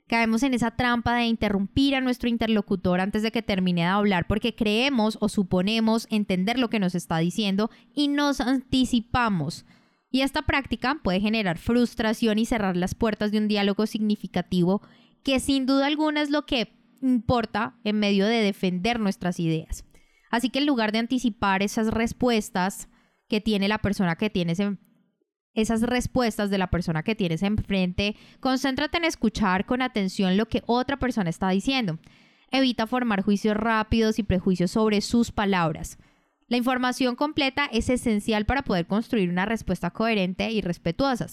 Caemos 0.06 0.42
en 0.42 0.52
esa 0.52 0.72
trampa 0.72 1.16
de 1.16 1.24
interrumpir 1.24 1.94
a 1.94 2.00
nuestro 2.00 2.28
interlocutor 2.28 3.00
antes 3.00 3.22
de 3.22 3.32
que 3.32 3.40
termine 3.40 3.82
de 3.82 3.86
hablar 3.86 4.26
porque 4.26 4.54
creemos 4.54 5.16
o 5.20 5.28
suponemos 5.28 6.06
entender 6.10 6.58
lo 6.58 6.68
que 6.68 6.78
nos 6.78 6.94
está 6.94 7.18
diciendo 7.18 7.70
y 7.94 8.08
nos 8.08 8.40
anticipamos. 8.40 9.64
Y 10.14 10.22
esta 10.22 10.42
práctica 10.42 11.00
puede 11.02 11.18
generar 11.18 11.58
frustración 11.58 12.38
y 12.38 12.46
cerrar 12.46 12.76
las 12.76 12.94
puertas 12.94 13.32
de 13.32 13.38
un 13.38 13.48
diálogo 13.48 13.84
significativo 13.84 14.80
que 15.24 15.40
sin 15.40 15.66
duda 15.66 15.86
alguna 15.86 16.22
es 16.22 16.30
lo 16.30 16.46
que 16.46 16.72
importa 17.02 17.74
en 17.82 17.98
medio 17.98 18.24
de 18.24 18.40
defender 18.40 19.00
nuestras 19.00 19.40
ideas. 19.40 19.84
Así 20.30 20.50
que 20.50 20.60
en 20.60 20.66
lugar 20.66 20.92
de 20.92 20.98
anticipar 20.98 21.64
esas 21.64 21.88
respuestas 21.88 22.88
que 23.28 23.40
tiene 23.40 23.66
la 23.66 23.78
persona 23.78 24.14
que 24.14 24.30
tienes 24.30 24.60
en, 24.60 24.78
esas 25.52 25.82
respuestas 25.82 26.48
de 26.48 26.58
la 26.58 26.70
persona 26.70 27.02
que 27.02 27.16
tienes 27.16 27.42
enfrente, 27.42 28.14
concéntrate 28.38 28.98
en 28.98 29.06
escuchar 29.06 29.66
con 29.66 29.82
atención 29.82 30.36
lo 30.36 30.46
que 30.46 30.62
otra 30.66 30.96
persona 30.96 31.28
está 31.28 31.48
diciendo. 31.48 31.98
Evita 32.52 32.86
formar 32.86 33.22
juicios 33.22 33.56
rápidos 33.56 34.20
y 34.20 34.22
prejuicios 34.22 34.70
sobre 34.70 35.00
sus 35.00 35.32
palabras. 35.32 35.98
La 36.48 36.56
información 36.56 37.16
completa 37.16 37.66
es 37.72 37.88
esencial 37.88 38.44
para 38.44 38.62
poder 38.62 38.86
construir 38.86 39.30
una 39.30 39.46
respuesta 39.46 39.90
coherente 39.90 40.50
y 40.50 40.60
respetuosa. 40.60 41.26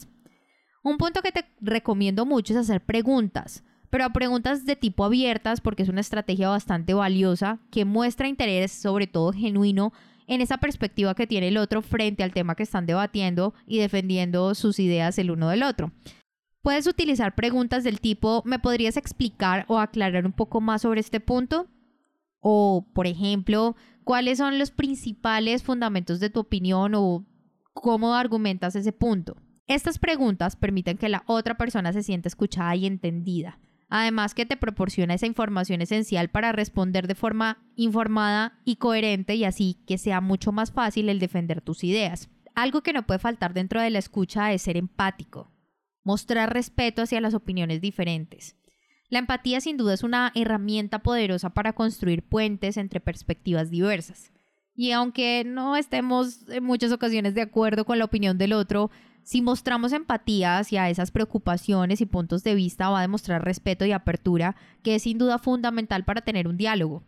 Un 0.84 0.98
punto 0.98 1.22
que 1.22 1.32
te 1.32 1.46
recomiendo 1.60 2.26
mucho 2.26 2.54
es 2.54 2.60
hacer 2.60 2.82
preguntas, 2.82 3.64
pero 3.90 4.10
preguntas 4.12 4.66
de 4.66 4.76
tipo 4.76 5.04
abiertas 5.04 5.62
porque 5.62 5.84
es 5.84 5.90
una 5.90 6.02
estrategia 6.02 6.50
bastante 6.50 6.94
valiosa 6.94 7.60
que 7.72 7.86
muestra 7.86 8.28
interés, 8.28 8.72
sobre 8.72 9.06
todo 9.06 9.34
genuino, 9.34 9.92
en 10.28 10.40
esa 10.40 10.58
perspectiva 10.58 11.14
que 11.14 11.28
tiene 11.28 11.50
el 11.50 11.58
otro 11.58 11.82
frente 11.82 12.24
al 12.24 12.32
tema 12.32 12.56
que 12.56 12.64
están 12.64 12.86
debatiendo 12.86 13.54
y 13.68 13.80
defendiendo 13.80 14.56
sus 14.56 14.80
ideas 14.80 15.20
el 15.20 15.30
uno 15.30 15.50
del 15.50 15.64
otro. 15.64 15.92
Puedes 16.62 16.88
utilizar 16.88 17.36
preguntas 17.36 17.84
del 17.84 18.00
tipo, 18.00 18.42
¿me 18.46 18.60
podrías 18.60 18.96
explicar 18.96 19.66
o 19.68 19.80
aclarar 19.80 20.26
un 20.26 20.32
poco 20.32 20.62
más 20.62 20.84
sobre 20.84 21.02
este 21.02 21.20
punto? 21.20 21.68
O, 22.42 22.86
por 22.94 23.08
ejemplo, 23.08 23.78
¿cuáles 24.04 24.40
son 24.40 24.60
los 24.60 24.72
principales 24.72 25.64
fundamentos 25.64 26.20
de 26.20 26.30
tu 26.30 26.42
opinión 26.42 26.94
o 26.96 27.26
cómo 27.74 28.14
argumentas 28.14 28.76
ese 28.76 28.92
punto? 28.92 29.38
Estas 29.68 30.00
preguntas 30.00 30.58
permiten 30.58 30.98
que 30.98 31.08
la 31.08 31.24
otra 31.28 31.56
persona 31.56 31.94
se 31.94 32.04
sienta 32.04 32.28
escuchada 32.28 32.76
y 32.76 32.86
entendida 32.86 33.58
además 33.92 34.34
que 34.34 34.46
te 34.46 34.58
proporciona 34.58 35.14
esa 35.14 35.28
información 35.28 35.82
esencial 35.82 36.30
para 36.30 36.54
responder 36.54 37.08
de 37.08 37.14
forma 37.14 37.62
informada 37.76 38.58
y 38.64 38.78
coherente 38.78 39.36
y 39.36 39.44
así 39.44 39.84
que 39.86 39.98
sea 39.98 40.22
mucho 40.22 40.54
más 40.54 40.72
fácil 40.72 41.10
el 41.10 41.20
defender 41.20 41.62
tus 41.62 41.84
ideas. 41.84 42.30
Algo 42.56 42.82
que 42.82 42.94
no 42.94 43.06
puede 43.06 43.20
faltar 43.20 43.54
dentro 43.54 43.82
de 43.82 43.90
la 43.90 44.00
escucha 44.00 44.54
es 44.54 44.62
ser 44.62 44.78
empático, 44.78 45.52
mostrar 46.04 46.54
respeto 46.54 47.02
hacia 47.02 47.20
las 47.20 47.34
opiniones 47.34 47.82
diferentes. 47.82 48.56
La 49.12 49.20
empatía 49.20 49.60
sin 49.60 49.76
duda 49.76 49.94
es 49.94 50.04
una 50.04 50.32
herramienta 50.36 51.00
poderosa 51.00 51.50
para 51.50 51.74
construir 51.74 52.24
puentes 52.24 52.78
entre 52.78 53.02
perspectivas 53.02 53.70
diversas. 53.70 54.32
Y 54.74 54.92
aunque 54.92 55.44
no 55.46 55.76
estemos 55.76 56.48
en 56.48 56.64
muchas 56.64 56.94
ocasiones 56.94 57.36
de 57.36 57.42
acuerdo 57.42 57.84
con 57.84 58.00
la 58.00 58.06
opinión 58.06 58.38
del 58.38 58.54
otro, 58.54 58.90
si 59.22 59.42
mostramos 59.42 59.92
empatía 59.92 60.58
hacia 60.58 60.90
esas 60.90 61.12
preocupaciones 61.12 62.00
y 62.00 62.06
puntos 62.06 62.42
de 62.46 62.56
vista, 62.56 62.90
va 62.90 63.00
a 63.00 63.02
demostrar 63.02 63.44
respeto 63.44 63.86
y 63.86 63.92
apertura, 63.92 64.56
que 64.82 64.96
es 64.96 65.04
sin 65.04 65.18
duda 65.18 65.40
fundamental 65.40 66.06
para 66.06 66.22
tener 66.22 66.48
un 66.48 66.56
diálogo. 66.56 67.04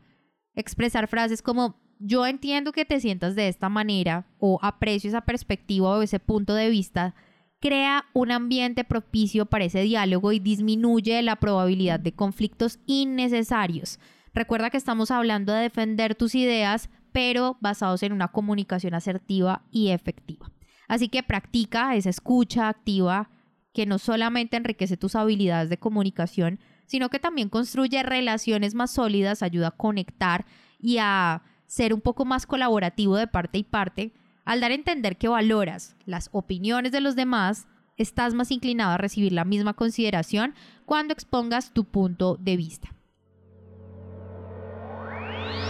Expresar 0.55 1.07
frases 1.07 1.41
como 1.41 1.81
yo 1.99 2.27
entiendo 2.27 2.73
que 2.73 2.83
te 2.83 2.99
sientas 2.99 3.33
de 3.33 3.47
esta 3.47 3.69
manera 3.69 4.27
o 4.39 4.59
aprecio 4.61 5.07
esa 5.07 5.21
perspectiva 5.21 5.97
o 5.97 6.01
ese 6.01 6.19
punto 6.19 6.53
de 6.53 6.69
vista, 6.69 7.15
crea 7.63 8.07
un 8.11 8.29
ambiente 8.29 8.83
propicio 8.83 9.45
para 9.45 9.63
ese 9.63 9.83
diálogo 9.83 10.33
y 10.33 10.39
disminuye 10.39 11.21
la 11.21 11.37
probabilidad 11.37 11.97
de 11.97 12.11
conflictos 12.11 12.79
innecesarios. 12.87 14.01
Recuerda 14.33 14.69
que 14.69 14.75
estamos 14.75 15.11
hablando 15.11 15.53
de 15.53 15.61
defender 15.61 16.13
tus 16.13 16.35
ideas, 16.35 16.89
pero 17.13 17.55
basados 17.61 18.03
en 18.03 18.11
una 18.11 18.27
comunicación 18.27 18.95
asertiva 18.95 19.63
y 19.71 19.91
efectiva. 19.91 20.51
Así 20.89 21.07
que 21.07 21.23
practica 21.23 21.95
esa 21.95 22.09
escucha 22.09 22.67
activa 22.67 23.29
que 23.71 23.85
no 23.85 23.97
solamente 23.97 24.57
enriquece 24.57 24.97
tus 24.97 25.15
habilidades 25.15 25.69
de 25.69 25.79
comunicación, 25.79 26.59
sino 26.85 27.07
que 27.07 27.19
también 27.19 27.47
construye 27.47 28.03
relaciones 28.03 28.75
más 28.75 28.91
sólidas, 28.91 29.41
ayuda 29.41 29.69
a 29.69 29.77
conectar 29.77 30.45
y 30.79 30.97
a 30.97 31.43
ser 31.65 31.93
un 31.93 32.01
poco 32.01 32.25
más 32.25 32.45
colaborativo 32.45 33.15
de 33.15 33.27
parte 33.27 33.57
y 33.57 33.63
parte. 33.63 34.11
Al 34.45 34.59
dar 34.59 34.71
a 34.71 34.75
entender 34.75 35.17
que 35.17 35.29
valoras 35.29 35.95
las 36.05 36.29
opiniones 36.33 36.91
de 36.91 36.99
los 36.99 37.15
demás, 37.15 37.67
estás 37.95 38.33
más 38.33 38.51
inclinado 38.51 38.91
a 38.91 38.97
recibir 38.97 39.31
la 39.31 39.45
misma 39.45 39.73
consideración 39.73 40.53
cuando 40.85 41.13
expongas 41.13 41.73
tu 41.73 41.85
punto 41.85 42.35
de 42.35 42.57
vista. 42.57 42.93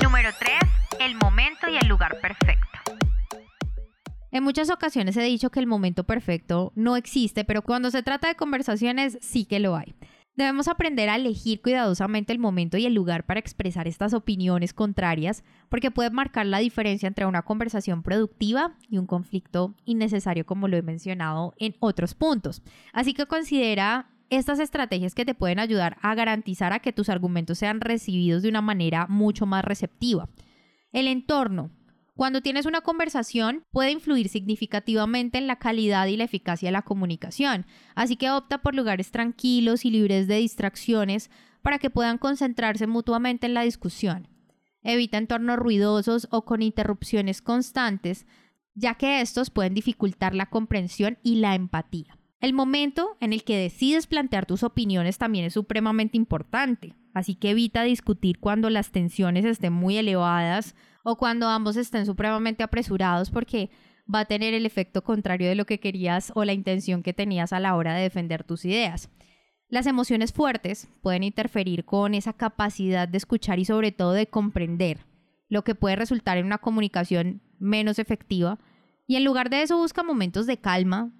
Número 0.01 0.29
3. 0.39 0.53
El 0.99 1.15
momento 1.15 1.69
y 1.69 1.77
el 1.77 1.87
lugar 1.87 2.19
perfecto. 2.19 2.67
En 4.31 4.43
muchas 4.43 4.71
ocasiones 4.71 5.15
he 5.17 5.21
dicho 5.21 5.51
que 5.51 5.59
el 5.59 5.67
momento 5.67 6.05
perfecto 6.05 6.71
no 6.75 6.95
existe, 6.95 7.45
pero 7.45 7.61
cuando 7.61 7.91
se 7.91 8.01
trata 8.01 8.27
de 8.27 8.35
conversaciones 8.35 9.19
sí 9.21 9.45
que 9.45 9.59
lo 9.59 9.75
hay. 9.75 9.93
Debemos 10.35 10.67
aprender 10.67 11.09
a 11.09 11.15
elegir 11.15 11.61
cuidadosamente 11.61 12.33
el 12.33 12.39
momento 12.39 12.77
y 12.77 12.87
el 12.87 12.95
lugar 12.95 13.23
para 13.25 13.39
expresar 13.39 13.87
estas 13.87 14.15
opiniones 14.15 14.73
contrarias, 14.73 15.43
porque 15.69 15.91
puede 15.91 16.09
marcar 16.09 16.47
la 16.47 16.57
diferencia 16.57 17.07
entre 17.07 17.27
una 17.27 17.43
conversación 17.43 18.01
productiva 18.01 18.75
y 18.89 18.97
un 18.97 19.05
conflicto 19.05 19.75
innecesario, 19.85 20.45
como 20.45 20.67
lo 20.67 20.75
he 20.75 20.81
mencionado 20.81 21.53
en 21.59 21.75
otros 21.79 22.15
puntos. 22.15 22.63
Así 22.93 23.13
que 23.13 23.27
considera 23.27 24.09
estas 24.31 24.59
estrategias 24.59 25.13
que 25.13 25.25
te 25.25 25.35
pueden 25.35 25.59
ayudar 25.59 25.97
a 26.01 26.15
garantizar 26.15 26.73
a 26.73 26.79
que 26.79 26.93
tus 26.93 27.09
argumentos 27.09 27.59
sean 27.59 27.79
recibidos 27.79 28.41
de 28.41 28.49
una 28.49 28.61
manera 28.61 29.05
mucho 29.07 29.45
más 29.45 29.63
receptiva. 29.63 30.29
El 30.91 31.07
entorno, 31.07 31.69
cuando 32.15 32.41
tienes 32.41 32.65
una 32.67 32.81
conversación 32.81 33.65
puede 33.71 33.91
influir 33.91 34.29
significativamente 34.29 35.39
en 35.39 35.47
la 35.47 35.57
calidad 35.57 36.05
y 36.07 36.17
la 36.17 36.25
eficacia 36.25 36.67
de 36.67 36.73
la 36.73 36.83
comunicación, 36.83 37.65
así 37.95 38.17
que 38.17 38.29
opta 38.29 38.61
por 38.61 38.75
lugares 38.75 39.09
tranquilos 39.09 39.83
y 39.83 39.89
libres 39.89 40.27
de 40.27 40.37
distracciones 40.37 41.31
para 41.63 41.79
que 41.79 41.89
puedan 41.89 42.19
concentrarse 42.19 42.85
mutuamente 42.85 43.47
en 43.47 43.55
la 43.55 43.63
discusión. 43.63 44.27
Evita 44.83 45.17
entornos 45.17 45.57
ruidosos 45.57 46.27
o 46.29 46.45
con 46.45 46.61
interrupciones 46.61 47.41
constantes, 47.41 48.27
ya 48.75 48.95
que 48.95 49.21
estos 49.21 49.49
pueden 49.49 49.73
dificultar 49.73 50.35
la 50.35 50.47
comprensión 50.47 51.17
y 51.23 51.35
la 51.35 51.55
empatía. 51.55 52.19
El 52.41 52.53
momento 52.53 53.17
en 53.21 53.31
el 53.33 53.43
que 53.43 53.57
decides 53.57 54.05
plantear 54.05 54.45
tus 54.45 54.63
opiniones 54.63 55.17
también 55.17 55.45
es 55.45 55.53
supremamente 55.53 56.17
importante, 56.17 56.93
así 57.13 57.35
que 57.35 57.51
evita 57.51 57.83
discutir 57.83 58.39
cuando 58.39 58.69
las 58.69 58.91
tensiones 58.91 59.45
estén 59.45 59.73
muy 59.73 59.97
elevadas 59.97 60.75
o 61.03 61.17
cuando 61.17 61.47
ambos 61.47 61.75
estén 61.75 62.05
supremamente 62.05 62.63
apresurados 62.63 63.29
porque 63.29 63.69
va 64.13 64.21
a 64.21 64.25
tener 64.25 64.53
el 64.53 64.65
efecto 64.65 65.03
contrario 65.03 65.47
de 65.47 65.55
lo 65.55 65.65
que 65.65 65.79
querías 65.79 66.31
o 66.35 66.45
la 66.45 66.53
intención 66.53 67.03
que 67.03 67.13
tenías 67.13 67.53
a 67.53 67.59
la 67.59 67.75
hora 67.75 67.93
de 67.93 68.03
defender 68.03 68.43
tus 68.43 68.65
ideas. 68.65 69.09
Las 69.69 69.87
emociones 69.87 70.33
fuertes 70.33 70.89
pueden 71.01 71.23
interferir 71.23 71.85
con 71.85 72.13
esa 72.13 72.33
capacidad 72.33 73.07
de 73.07 73.17
escuchar 73.17 73.59
y 73.59 73.65
sobre 73.65 73.91
todo 73.91 74.11
de 74.11 74.27
comprender, 74.27 75.05
lo 75.49 75.63
que 75.63 75.75
puede 75.75 75.95
resultar 75.95 76.37
en 76.37 76.45
una 76.45 76.57
comunicación 76.57 77.41
menos 77.59 77.99
efectiva. 77.99 78.59
Y 79.07 79.15
en 79.15 79.23
lugar 79.23 79.49
de 79.49 79.61
eso 79.61 79.77
busca 79.77 80.03
momentos 80.03 80.45
de 80.47 80.57
calma, 80.57 81.11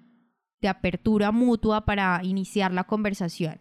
de 0.60 0.68
apertura 0.68 1.32
mutua 1.32 1.84
para 1.84 2.20
iniciar 2.22 2.72
la 2.72 2.84
conversación. 2.84 3.60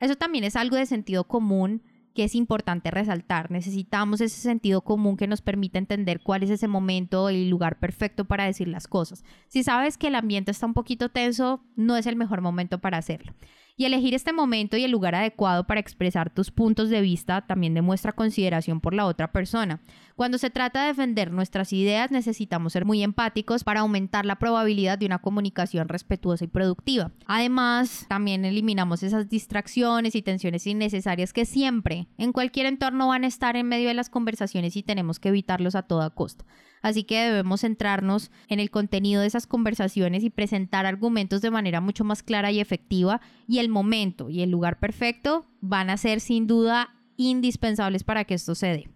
Eso 0.00 0.16
también 0.16 0.44
es 0.44 0.56
algo 0.56 0.76
de 0.76 0.86
sentido 0.86 1.24
común 1.24 1.82
que 2.14 2.24
es 2.24 2.34
importante 2.34 2.90
resaltar. 2.90 3.50
Necesitamos 3.50 4.20
ese 4.20 4.40
sentido 4.40 4.82
común 4.82 5.16
que 5.16 5.26
nos 5.26 5.42
permita 5.42 5.78
entender 5.78 6.20
cuál 6.20 6.42
es 6.42 6.50
ese 6.50 6.68
momento 6.68 7.30
y 7.30 7.48
lugar 7.48 7.78
perfecto 7.78 8.24
para 8.24 8.44
decir 8.44 8.68
las 8.68 8.86
cosas. 8.86 9.24
Si 9.48 9.64
sabes 9.64 9.98
que 9.98 10.06
el 10.06 10.14
ambiente 10.14 10.50
está 10.52 10.66
un 10.66 10.74
poquito 10.74 11.08
tenso, 11.08 11.62
no 11.76 11.96
es 11.96 12.06
el 12.06 12.16
mejor 12.16 12.40
momento 12.40 12.78
para 12.80 12.98
hacerlo. 12.98 13.34
Y 13.76 13.86
elegir 13.86 14.14
este 14.14 14.32
momento 14.32 14.76
y 14.76 14.84
el 14.84 14.92
lugar 14.92 15.16
adecuado 15.16 15.66
para 15.66 15.80
expresar 15.80 16.30
tus 16.30 16.52
puntos 16.52 16.90
de 16.90 17.00
vista 17.00 17.44
también 17.44 17.74
demuestra 17.74 18.12
consideración 18.12 18.80
por 18.80 18.94
la 18.94 19.04
otra 19.04 19.32
persona. 19.32 19.80
Cuando 20.14 20.38
se 20.38 20.48
trata 20.48 20.82
de 20.82 20.88
defender 20.88 21.32
nuestras 21.32 21.72
ideas 21.72 22.12
necesitamos 22.12 22.72
ser 22.72 22.84
muy 22.84 23.02
empáticos 23.02 23.64
para 23.64 23.80
aumentar 23.80 24.26
la 24.26 24.38
probabilidad 24.38 24.96
de 24.96 25.06
una 25.06 25.18
comunicación 25.18 25.88
respetuosa 25.88 26.44
y 26.44 26.48
productiva. 26.48 27.10
Además, 27.26 28.06
también 28.08 28.44
eliminamos 28.44 29.02
esas 29.02 29.28
distracciones 29.28 30.14
y 30.14 30.22
tensiones 30.22 30.68
innecesarias 30.68 31.32
que 31.32 31.44
siempre, 31.44 32.06
en 32.16 32.32
cualquier 32.32 32.66
entorno, 32.66 33.08
van 33.08 33.24
a 33.24 33.28
estar 33.28 33.56
en 33.56 33.66
medio 33.66 33.88
de 33.88 33.94
las 33.94 34.08
conversaciones 34.08 34.76
y 34.76 34.84
tenemos 34.84 35.18
que 35.18 35.30
evitarlos 35.30 35.74
a 35.74 35.82
toda 35.82 36.10
costa. 36.10 36.44
Así 36.84 37.04
que 37.04 37.18
debemos 37.18 37.62
centrarnos 37.62 38.30
en 38.46 38.60
el 38.60 38.70
contenido 38.70 39.22
de 39.22 39.26
esas 39.26 39.46
conversaciones 39.46 40.22
y 40.22 40.28
presentar 40.28 40.84
argumentos 40.84 41.40
de 41.40 41.50
manera 41.50 41.80
mucho 41.80 42.04
más 42.04 42.22
clara 42.22 42.52
y 42.52 42.60
efectiva 42.60 43.22
y 43.48 43.60
el 43.60 43.70
momento 43.70 44.28
y 44.28 44.42
el 44.42 44.50
lugar 44.50 44.78
perfecto 44.78 45.46
van 45.62 45.88
a 45.88 45.96
ser 45.96 46.20
sin 46.20 46.46
duda 46.46 46.94
indispensables 47.16 48.04
para 48.04 48.26
que 48.26 48.34
esto 48.34 48.54
se 48.54 48.66
dé. 48.66 48.88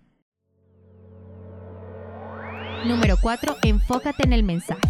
Número 2.86 3.16
4. 3.22 3.56
Enfócate 3.62 4.22
en 4.26 4.34
el 4.34 4.42
mensaje. 4.42 4.82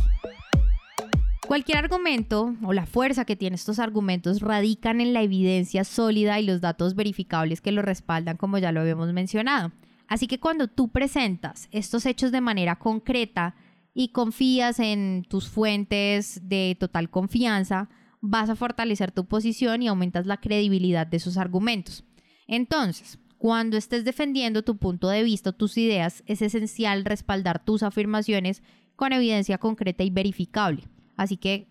Cualquier 1.46 1.78
argumento 1.78 2.56
o 2.64 2.72
la 2.72 2.86
fuerza 2.86 3.24
que 3.24 3.36
tienen 3.36 3.54
estos 3.54 3.78
argumentos 3.78 4.40
radican 4.40 5.00
en 5.00 5.12
la 5.12 5.22
evidencia 5.22 5.84
sólida 5.84 6.40
y 6.40 6.46
los 6.46 6.60
datos 6.60 6.96
verificables 6.96 7.60
que 7.60 7.70
lo 7.70 7.80
respaldan, 7.80 8.36
como 8.36 8.58
ya 8.58 8.72
lo 8.72 8.80
habíamos 8.80 9.12
mencionado. 9.12 9.70
Así 10.08 10.26
que 10.26 10.40
cuando 10.40 10.68
tú 10.68 10.88
presentas 10.88 11.68
estos 11.70 12.06
hechos 12.06 12.32
de 12.32 12.40
manera 12.40 12.78
concreta 12.78 13.54
y 13.94 14.08
confías 14.08 14.80
en 14.80 15.24
tus 15.28 15.48
fuentes 15.48 16.40
de 16.48 16.76
total 16.80 17.10
confianza, 17.10 17.88
vas 18.20 18.50
a 18.50 18.56
fortalecer 18.56 19.12
tu 19.12 19.26
posición 19.26 19.82
y 19.82 19.88
aumentas 19.88 20.26
la 20.26 20.38
credibilidad 20.38 21.06
de 21.06 21.18
esos 21.18 21.36
argumentos. 21.36 22.04
Entonces, 22.46 23.18
cuando 23.36 23.76
estés 23.76 24.04
defendiendo 24.04 24.62
tu 24.62 24.78
punto 24.78 25.08
de 25.08 25.22
vista 25.22 25.52
tus 25.52 25.78
ideas, 25.78 26.24
es 26.26 26.42
esencial 26.42 27.04
respaldar 27.04 27.64
tus 27.64 27.82
afirmaciones 27.82 28.62
con 28.96 29.12
evidencia 29.12 29.58
concreta 29.58 30.02
y 30.02 30.10
verificable. 30.10 30.88
Así 31.16 31.36
que 31.36 31.68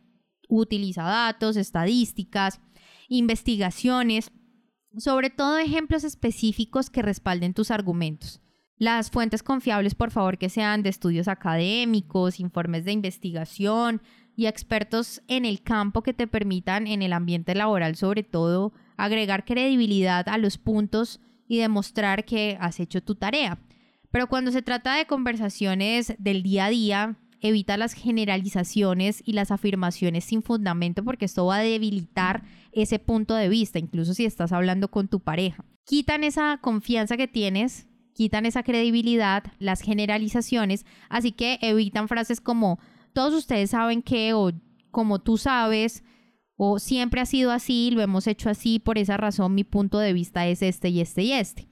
utiliza 0.47 1.03
datos, 1.03 1.57
estadísticas, 1.57 2.61
investigaciones, 3.09 4.31
sobre 4.97 5.29
todo 5.29 5.57
ejemplos 5.57 6.03
específicos 6.03 6.89
que 6.89 7.01
respalden 7.01 7.53
tus 7.53 7.71
argumentos. 7.71 8.41
Las 8.77 9.09
fuentes 9.09 9.41
confiables, 9.41 9.95
por 9.95 10.11
favor, 10.11 10.37
que 10.37 10.49
sean 10.49 10.83
de 10.83 10.89
estudios 10.89 11.27
académicos, 11.27 12.39
informes 12.39 12.85
de 12.85 12.91
investigación 12.91 14.01
y 14.35 14.45
expertos 14.45 15.21
en 15.27 15.45
el 15.45 15.63
campo 15.63 16.03
que 16.03 16.13
te 16.13 16.27
permitan 16.27 16.85
en 16.85 17.01
el 17.01 17.13
ambiente 17.13 17.55
laboral, 17.55 17.95
sobre 17.95 18.21
todo, 18.21 18.73
agregar 18.95 19.45
credibilidad 19.45 20.29
a 20.29 20.37
los 20.37 20.59
puntos 20.59 21.19
y 21.47 21.57
demostrar 21.57 22.23
que 22.25 22.57
has 22.59 22.79
hecho 22.79 23.01
tu 23.01 23.15
tarea. 23.15 23.57
Pero 24.11 24.27
cuando 24.27 24.51
se 24.51 24.61
trata 24.61 24.95
de 24.95 25.07
conversaciones 25.07 26.13
del 26.19 26.43
día 26.43 26.65
a 26.65 26.69
día, 26.69 27.15
evita 27.41 27.77
las 27.77 27.93
generalizaciones 27.93 29.21
y 29.25 29.33
las 29.33 29.51
afirmaciones 29.51 30.25
sin 30.25 30.41
fundamento 30.41 31.03
porque 31.03 31.25
esto 31.25 31.45
va 31.45 31.57
a 31.57 31.63
debilitar 31.63 32.43
ese 32.71 32.99
punto 32.99 33.35
de 33.35 33.49
vista, 33.49 33.79
incluso 33.79 34.13
si 34.13 34.25
estás 34.25 34.51
hablando 34.51 34.89
con 34.89 35.07
tu 35.07 35.19
pareja. 35.19 35.65
Quitan 35.85 36.23
esa 36.23 36.59
confianza 36.61 37.17
que 37.17 37.27
tienes, 37.27 37.87
quitan 38.13 38.45
esa 38.45 38.63
credibilidad, 38.63 39.43
las 39.59 39.81
generalizaciones, 39.81 40.85
así 41.09 41.31
que 41.31 41.59
evitan 41.61 42.07
frases 42.07 42.41
como 42.41 42.79
todos 43.13 43.33
ustedes 43.33 43.71
saben 43.71 44.01
que 44.01 44.33
o 44.33 44.51
como 44.91 45.19
tú 45.19 45.37
sabes 45.37 46.03
o 46.55 46.79
siempre 46.79 47.21
ha 47.21 47.25
sido 47.25 47.51
así, 47.51 47.91
lo 47.91 48.01
hemos 48.01 48.25
hecho 48.27 48.49
así, 48.49 48.79
por 48.79 48.97
esa 48.97 49.15
razón 49.15 49.53
mi 49.53 49.63
punto 49.63 49.99
de 49.99 50.13
vista 50.13 50.47
es 50.47 50.61
este 50.61 50.89
y 50.89 51.01
este 51.01 51.21
y 51.23 51.31
este. 51.33 51.67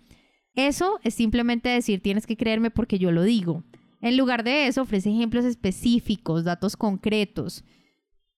Eso 0.53 0.99
es 1.03 1.15
simplemente 1.15 1.69
decir 1.69 2.01
tienes 2.01 2.27
que 2.27 2.37
creerme 2.37 2.71
porque 2.71 2.99
yo 2.99 3.11
lo 3.11 3.23
digo. 3.23 3.63
En 4.01 4.17
lugar 4.17 4.43
de 4.43 4.67
eso, 4.67 4.81
ofrece 4.81 5.09
ejemplos 5.09 5.45
específicos, 5.45 6.43
datos 6.43 6.77
concretos 6.77 7.63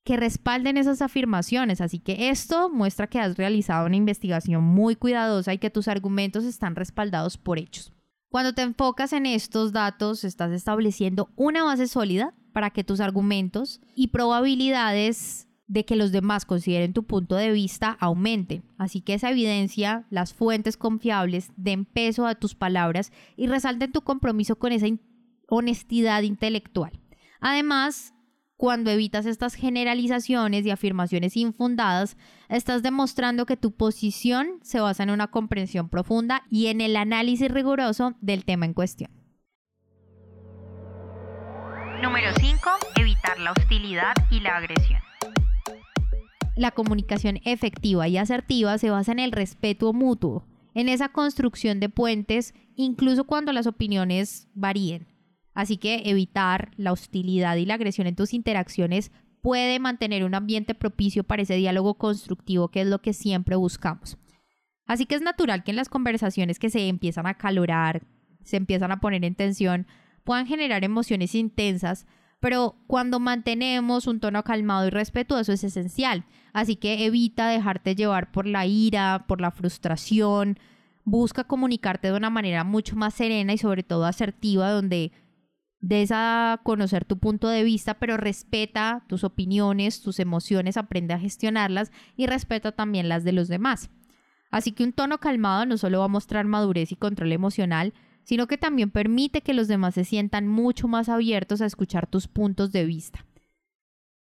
que 0.07 0.15
respalden 0.15 0.77
esas 0.77 1.01
afirmaciones. 1.01 1.81
Así 1.81 1.99
que 1.99 2.29
esto 2.29 2.69
muestra 2.69 3.07
que 3.07 3.19
has 3.19 3.35
realizado 3.35 3.85
una 3.85 3.97
investigación 3.97 4.63
muy 4.63 4.95
cuidadosa 4.95 5.53
y 5.53 5.57
que 5.57 5.69
tus 5.69 5.89
argumentos 5.89 6.45
están 6.45 6.75
respaldados 6.75 7.37
por 7.37 7.59
hechos. 7.59 7.91
Cuando 8.29 8.53
te 8.53 8.61
enfocas 8.61 9.11
en 9.11 9.25
estos 9.25 9.73
datos, 9.73 10.23
estás 10.23 10.51
estableciendo 10.51 11.29
una 11.35 11.63
base 11.63 11.87
sólida 11.87 12.33
para 12.53 12.69
que 12.69 12.83
tus 12.83 13.01
argumentos 13.01 13.81
y 13.95 14.07
probabilidades 14.07 15.47
de 15.67 15.83
que 15.83 15.97
los 15.97 16.13
demás 16.13 16.45
consideren 16.45 16.93
tu 16.93 17.03
punto 17.03 17.35
de 17.35 17.51
vista 17.51 17.97
aumente. 17.99 18.63
Así 18.77 19.01
que 19.01 19.13
esa 19.13 19.31
evidencia, 19.31 20.07
las 20.09 20.33
fuentes 20.33 20.77
confiables, 20.77 21.51
den 21.57 21.83
peso 21.83 22.25
a 22.25 22.35
tus 22.35 22.55
palabras 22.55 23.11
y 23.35 23.47
resalten 23.47 23.91
tu 23.91 24.01
compromiso 24.01 24.57
con 24.57 24.71
esa 24.71 24.87
honestidad 25.47 26.21
intelectual. 26.23 26.91
Además, 27.39 28.13
cuando 28.57 28.89
evitas 28.89 29.27
estas 29.27 29.53
generalizaciones 29.53 30.65
y 30.65 30.71
afirmaciones 30.71 31.37
infundadas, 31.37 32.17
estás 32.49 32.81
demostrando 32.81 33.45
que 33.45 33.55
tu 33.55 33.71
posición 33.71 34.59
se 34.63 34.79
basa 34.79 35.03
en 35.03 35.11
una 35.11 35.27
comprensión 35.27 35.89
profunda 35.89 36.43
y 36.49 36.67
en 36.67 36.81
el 36.81 36.95
análisis 36.95 37.51
riguroso 37.51 38.15
del 38.19 38.45
tema 38.45 38.65
en 38.65 38.73
cuestión. 38.73 39.11
Número 42.01 42.31
5. 42.39 42.69
Evitar 42.99 43.39
la 43.39 43.51
hostilidad 43.51 44.13
y 44.31 44.39
la 44.39 44.57
agresión. 44.57 45.01
La 46.55 46.71
comunicación 46.71 47.39
efectiva 47.45 48.07
y 48.07 48.17
asertiva 48.17 48.79
se 48.79 48.89
basa 48.89 49.11
en 49.11 49.19
el 49.19 49.31
respeto 49.31 49.93
mutuo, 49.93 50.47
en 50.73 50.89
esa 50.89 51.09
construcción 51.09 51.79
de 51.79 51.89
puentes, 51.89 52.55
incluso 52.75 53.25
cuando 53.25 53.53
las 53.53 53.67
opiniones 53.67 54.47
varíen. 54.55 55.07
Así 55.57 55.77
que 55.77 56.03
evitar 56.05 56.69
la 56.77 56.91
hostilidad 56.91 57.55
y 57.55 57.65
la 57.65 57.73
agresión 57.73 58.05
en 58.05 58.15
tus 58.15 58.35
interacciones 58.35 59.11
puede 59.41 59.79
mantener 59.79 60.23
un 60.23 60.35
ambiente 60.35 60.75
propicio 60.75 61.23
para 61.23 61.41
ese 61.41 61.55
diálogo 61.55 61.95
constructivo 61.95 62.67
que 62.67 62.81
es 62.81 62.87
lo 62.87 63.01
que 63.01 63.11
siempre 63.11 63.55
buscamos. 63.55 64.19
Así 64.85 65.07
que 65.07 65.15
es 65.15 65.23
natural 65.23 65.63
que 65.63 65.71
en 65.71 65.77
las 65.77 65.89
conversaciones 65.89 66.59
que 66.59 66.69
se 66.69 66.87
empiezan 66.87 67.25
a 67.25 67.39
calorar, 67.39 68.03
se 68.43 68.57
empiezan 68.57 68.91
a 68.91 68.99
poner 68.99 69.25
en 69.25 69.33
tensión, 69.33 69.87
puedan 70.23 70.45
generar 70.45 70.83
emociones 70.83 71.33
intensas, 71.33 72.05
pero 72.39 72.75
cuando 72.85 73.19
mantenemos 73.19 74.05
un 74.05 74.19
tono 74.19 74.43
calmado 74.43 74.85
y 74.85 74.91
respetuoso 74.91 75.53
es 75.53 75.63
esencial. 75.63 76.25
Así 76.53 76.75
que 76.75 77.03
evita 77.07 77.47
dejarte 77.47 77.95
llevar 77.95 78.31
por 78.31 78.45
la 78.45 78.67
ira, 78.67 79.25
por 79.27 79.41
la 79.41 79.49
frustración. 79.49 80.59
Busca 81.03 81.45
comunicarte 81.45 82.11
de 82.11 82.17
una 82.17 82.29
manera 82.29 82.63
mucho 82.63 82.95
más 82.95 83.15
serena 83.15 83.53
y 83.53 83.57
sobre 83.57 83.81
todo 83.81 84.05
asertiva, 84.05 84.69
donde 84.69 85.13
des 85.79 86.11
a 86.11 86.59
conocer 86.63 87.05
tu 87.05 87.19
punto 87.19 87.47
de 87.49 87.63
vista, 87.63 87.95
pero 87.95 88.17
respeta 88.17 89.03
tus 89.07 89.23
opiniones, 89.23 90.01
tus 90.01 90.19
emociones, 90.19 90.77
aprende 90.77 91.13
a 91.13 91.19
gestionarlas 91.19 91.91
y 92.15 92.25
respeta 92.25 92.71
también 92.71 93.09
las 93.09 93.23
de 93.23 93.31
los 93.31 93.47
demás. 93.47 93.89
Así 94.49 94.71
que 94.71 94.83
un 94.83 94.93
tono 94.93 95.19
calmado 95.19 95.65
no 95.65 95.77
solo 95.77 95.99
va 95.99 96.05
a 96.05 96.09
mostrar 96.09 96.45
madurez 96.45 96.91
y 96.91 96.95
control 96.95 97.31
emocional, 97.31 97.93
sino 98.23 98.47
que 98.47 98.57
también 98.57 98.91
permite 98.91 99.41
que 99.41 99.53
los 99.53 99.67
demás 99.67 99.93
se 99.93 100.03
sientan 100.03 100.47
mucho 100.47 100.87
más 100.87 101.09
abiertos 101.09 101.61
a 101.61 101.65
escuchar 101.65 102.07
tus 102.07 102.27
puntos 102.27 102.71
de 102.71 102.85
vista. 102.85 103.25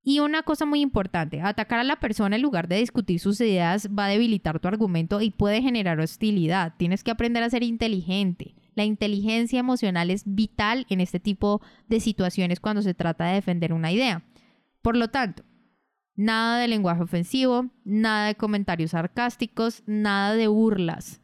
Y 0.03 0.19
una 0.19 0.43
cosa 0.43 0.65
muy 0.65 0.81
importante, 0.81 1.41
atacar 1.41 1.79
a 1.79 1.83
la 1.83 1.99
persona 1.99 2.35
en 2.35 2.41
lugar 2.41 2.67
de 2.67 2.77
discutir 2.77 3.19
sus 3.19 3.39
ideas 3.39 3.89
va 3.89 4.05
a 4.05 4.09
debilitar 4.09 4.59
tu 4.59 4.67
argumento 4.67 5.21
y 5.21 5.29
puede 5.29 5.61
generar 5.61 5.99
hostilidad. 5.99 6.73
Tienes 6.77 7.03
que 7.03 7.11
aprender 7.11 7.43
a 7.43 7.49
ser 7.49 7.63
inteligente. 7.63 8.55
La 8.73 8.85
inteligencia 8.85 9.59
emocional 9.59 10.09
es 10.09 10.23
vital 10.25 10.85
en 10.89 11.01
este 11.01 11.19
tipo 11.19 11.61
de 11.87 11.99
situaciones 11.99 12.59
cuando 12.59 12.81
se 12.81 12.93
trata 12.93 13.25
de 13.25 13.35
defender 13.35 13.73
una 13.73 13.91
idea. 13.91 14.23
Por 14.81 14.95
lo 14.95 15.09
tanto, 15.09 15.43
nada 16.15 16.59
de 16.59 16.67
lenguaje 16.67 17.03
ofensivo, 17.03 17.67
nada 17.83 18.27
de 18.27 18.35
comentarios 18.35 18.91
sarcásticos, 18.91 19.83
nada 19.85 20.35
de 20.35 20.47
burlas. 20.47 21.21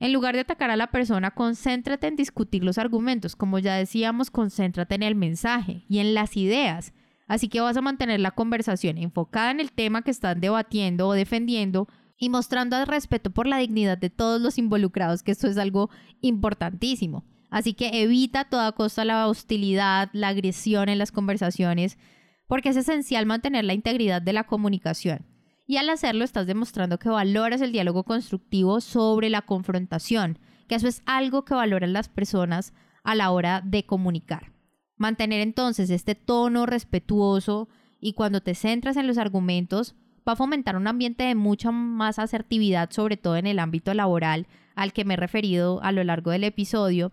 En 0.00 0.12
lugar 0.12 0.34
de 0.34 0.40
atacar 0.40 0.70
a 0.70 0.76
la 0.76 0.90
persona, 0.90 1.30
concéntrate 1.30 2.08
en 2.08 2.16
discutir 2.16 2.64
los 2.64 2.76
argumentos. 2.76 3.36
Como 3.36 3.60
ya 3.60 3.76
decíamos, 3.76 4.32
concéntrate 4.32 4.96
en 4.96 5.04
el 5.04 5.14
mensaje 5.14 5.84
y 5.88 6.00
en 6.00 6.12
las 6.12 6.36
ideas. 6.36 6.92
Así 7.28 7.48
que 7.48 7.60
vas 7.60 7.76
a 7.76 7.82
mantener 7.82 8.18
la 8.18 8.32
conversación 8.32 8.98
enfocada 8.98 9.52
en 9.52 9.60
el 9.60 9.70
tema 9.70 10.02
que 10.02 10.10
están 10.10 10.40
debatiendo 10.40 11.06
o 11.06 11.12
defendiendo 11.12 11.86
y 12.16 12.28
mostrando 12.28 12.76
el 12.76 12.86
respeto 12.86 13.30
por 13.30 13.46
la 13.46 13.58
dignidad 13.58 13.98
de 13.98 14.10
todos 14.10 14.40
los 14.40 14.58
involucrados, 14.58 15.22
que 15.22 15.32
esto 15.32 15.48
es 15.48 15.58
algo 15.58 15.90
importantísimo. 16.20 17.24
Así 17.50 17.74
que 17.74 18.02
evita 18.02 18.40
a 18.40 18.48
toda 18.48 18.72
costa 18.72 19.04
la 19.04 19.28
hostilidad, 19.28 20.08
la 20.12 20.28
agresión 20.28 20.88
en 20.88 20.98
las 20.98 21.12
conversaciones, 21.12 21.98
porque 22.46 22.70
es 22.70 22.76
esencial 22.76 23.26
mantener 23.26 23.64
la 23.64 23.74
integridad 23.74 24.22
de 24.22 24.32
la 24.32 24.44
comunicación 24.44 25.26
y 25.66 25.76
al 25.76 25.88
hacerlo 25.90 26.24
estás 26.24 26.46
demostrando 26.46 26.98
que 26.98 27.08
valoras 27.08 27.60
el 27.60 27.72
diálogo 27.72 28.04
constructivo 28.04 28.80
sobre 28.80 29.30
la 29.30 29.42
confrontación, 29.42 30.38
que 30.68 30.74
eso 30.74 30.88
es 30.88 31.02
algo 31.06 31.44
que 31.44 31.54
valoran 31.54 31.92
las 31.92 32.08
personas 32.08 32.74
a 33.04 33.14
la 33.14 33.30
hora 33.30 33.62
de 33.64 33.86
comunicar. 33.86 34.52
Mantener 34.96 35.40
entonces 35.40 35.90
este 35.90 36.14
tono 36.14 36.66
respetuoso 36.66 37.68
y 38.00 38.12
cuando 38.12 38.42
te 38.42 38.54
centras 38.54 38.96
en 38.96 39.06
los 39.06 39.18
argumentos 39.18 39.94
va 40.26 40.32
a 40.32 40.36
fomentar 40.36 40.76
un 40.76 40.86
ambiente 40.86 41.24
de 41.24 41.34
mucha 41.34 41.70
más 41.70 42.18
asertividad, 42.18 42.90
sobre 42.90 43.16
todo 43.16 43.36
en 43.36 43.46
el 43.46 43.58
ámbito 43.58 43.94
laboral 43.94 44.46
al 44.74 44.92
que 44.92 45.04
me 45.04 45.14
he 45.14 45.16
referido 45.16 45.82
a 45.82 45.92
lo 45.92 46.02
largo 46.04 46.30
del 46.30 46.44
episodio, 46.44 47.12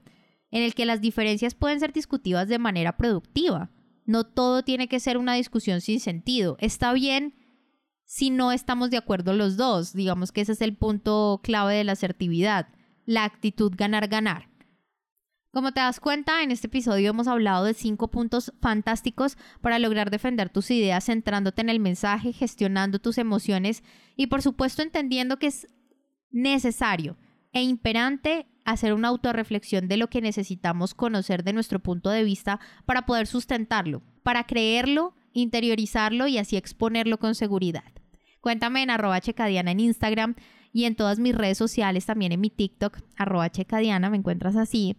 en 0.52 0.63
el 0.63 0.74
que 0.74 0.86
las 0.86 1.02
diferencias 1.02 1.56
pueden 1.56 1.80
ser 1.80 1.93
discutidas 1.93 2.48
de 2.48 2.60
manera 2.60 2.98
productiva. 2.98 3.69
No 4.06 4.24
todo 4.24 4.63
tiene 4.63 4.88
que 4.88 5.00
ser 5.00 5.17
una 5.17 5.36
discusión 5.36 5.82
sin 5.82 6.00
sentido. 6.00 6.58
Está 6.60 6.93
bien 6.93 7.36
si 8.06 8.32
no 8.32 8.52
estamos 8.52 8.89
de 8.89 8.98
acuerdo 8.98 9.34
los 9.34 9.56
dos. 9.56 9.93
Digamos 9.93 10.32
que 10.32 10.41
ese 10.41 10.54
es 10.54 10.62
el 10.62 10.76
punto 10.76 11.41
clave 11.43 11.76
de 11.76 11.84
la 11.84 11.91
asertividad, 11.91 12.69
la 13.06 13.24
actitud 13.24 13.72
ganar-ganar. 13.76 14.48
Como 15.51 15.71
te 15.71 15.79
das 15.79 15.99
cuenta, 15.99 16.43
en 16.43 16.51
este 16.51 16.67
episodio 16.67 17.09
hemos 17.09 17.27
hablado 17.27 17.65
de 17.65 17.73
cinco 17.73 18.12
puntos 18.12 18.53
fantásticos 18.62 19.35
para 19.62 19.79
lograr 19.79 20.12
defender 20.12 20.49
tus 20.49 20.69
ideas 20.69 21.05
centrándote 21.05 21.62
en 21.62 21.69
el 21.69 21.79
mensaje, 21.79 22.33
gestionando 22.33 22.99
tus 22.99 23.17
emociones 23.17 23.83
y 24.15 24.27
por 24.27 24.43
supuesto 24.43 24.83
entendiendo 24.83 25.39
que 25.39 25.47
es 25.47 25.67
necesario 26.29 27.17
e 27.51 27.63
imperante 27.63 28.45
hacer 28.63 28.93
una 28.93 29.07
autorreflexión 29.07 29.88
de 29.88 29.97
lo 29.97 30.07
que 30.07 30.21
necesitamos 30.21 30.93
conocer 30.93 31.43
de 31.43 31.53
nuestro 31.53 31.79
punto 31.79 32.12
de 32.12 32.23
vista 32.23 32.59
para 32.85 33.07
poder 33.07 33.25
sustentarlo, 33.25 34.03
para 34.21 34.43
creerlo, 34.43 35.15
interiorizarlo 35.33 36.27
y 36.27 36.38
así 36.38 36.57
exponerlo 36.57 37.17
con 37.17 37.33
seguridad. 37.33 37.91
Cuéntame 38.41 38.83
en 38.83 38.91
arroba 38.91 39.19
checadiana 39.19 39.71
en 39.71 39.79
Instagram 39.79 40.35
y 40.71 40.83
en 40.83 40.95
todas 40.95 41.17
mis 41.17 41.33
redes 41.33 41.57
sociales, 41.57 42.05
también 42.05 42.33
en 42.33 42.39
mi 42.39 42.51
TikTok, 42.51 42.99
arroba 43.17 43.49
checadiana, 43.49 44.12
me 44.12 44.17
encuentras 44.17 44.55
así 44.55 44.95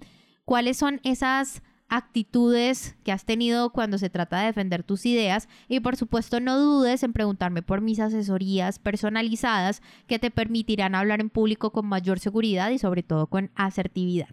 cuáles 0.51 0.79
son 0.79 1.01
esas 1.05 1.63
actitudes 1.89 2.97
que 3.05 3.13
has 3.13 3.25
tenido 3.25 3.71
cuando 3.71 3.99
se 3.99 4.11
trata 4.11 4.41
de 4.41 4.47
defender 4.47 4.83
tus 4.83 5.07
ideas 5.07 5.49
y 5.69 5.79
por 5.79 5.95
supuesto 5.95 6.41
no 6.41 6.59
dudes 6.59 7.05
en 7.05 7.13
preguntarme 7.13 7.63
por 7.63 7.81
mis 7.81 8.01
asesorías 8.01 8.81
personalizadas 8.81 9.81
que 10.09 10.19
te 10.19 10.33
permitirán 10.33 10.97
hablar 10.97 11.21
en 11.21 11.31
público 11.31 11.71
con 11.71 11.87
mayor 11.87 12.19
seguridad 12.19 12.71
y 12.71 12.81
sobre 12.81 13.05
todo 13.05 13.29
con 13.29 13.53
asertividad. 13.55 14.31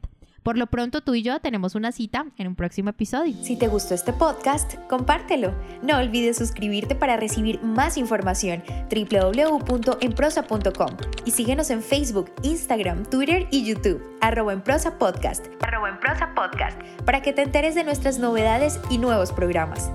Por 0.48 0.58
lo 0.58 0.68
pronto 0.68 1.02
tú 1.02 1.14
y 1.14 1.24
yo 1.24 1.42
tenemos 1.42 1.76
una 1.76 1.92
cita 1.92 2.26
en 2.38 2.48
un 2.48 2.56
próximo 2.56 2.92
episodio. 2.92 3.36
Si 3.44 3.58
te 3.58 3.68
gustó 3.68 3.94
este 3.94 4.14
podcast, 4.14 4.76
compártelo. 4.88 5.54
No 5.82 5.98
olvides 5.98 6.38
suscribirte 6.38 6.96
para 6.96 7.18
recibir 7.18 7.62
más 7.64 7.98
información 7.98 8.64
www.enprosa.com 8.90 10.98
y 11.26 11.32
síguenos 11.32 11.70
en 11.70 11.84
Facebook, 11.84 12.32
Instagram, 12.44 13.04
Twitter 13.04 13.46
y 13.52 13.66
YouTube 13.66 14.02
arroba 14.22 14.54
en 14.54 14.62
prosa 14.62 14.98
podcast, 14.98 15.48
arroba 15.60 15.90
en 15.90 16.00
prosa 16.00 16.34
podcast, 16.34 16.82
para 17.04 17.22
que 17.22 17.34
te 17.34 17.42
enteres 17.42 17.76
de 17.76 17.84
nuestras 17.84 18.18
novedades 18.18 18.80
y 18.90 19.00
nuevos 19.00 19.34
programas. 19.34 19.92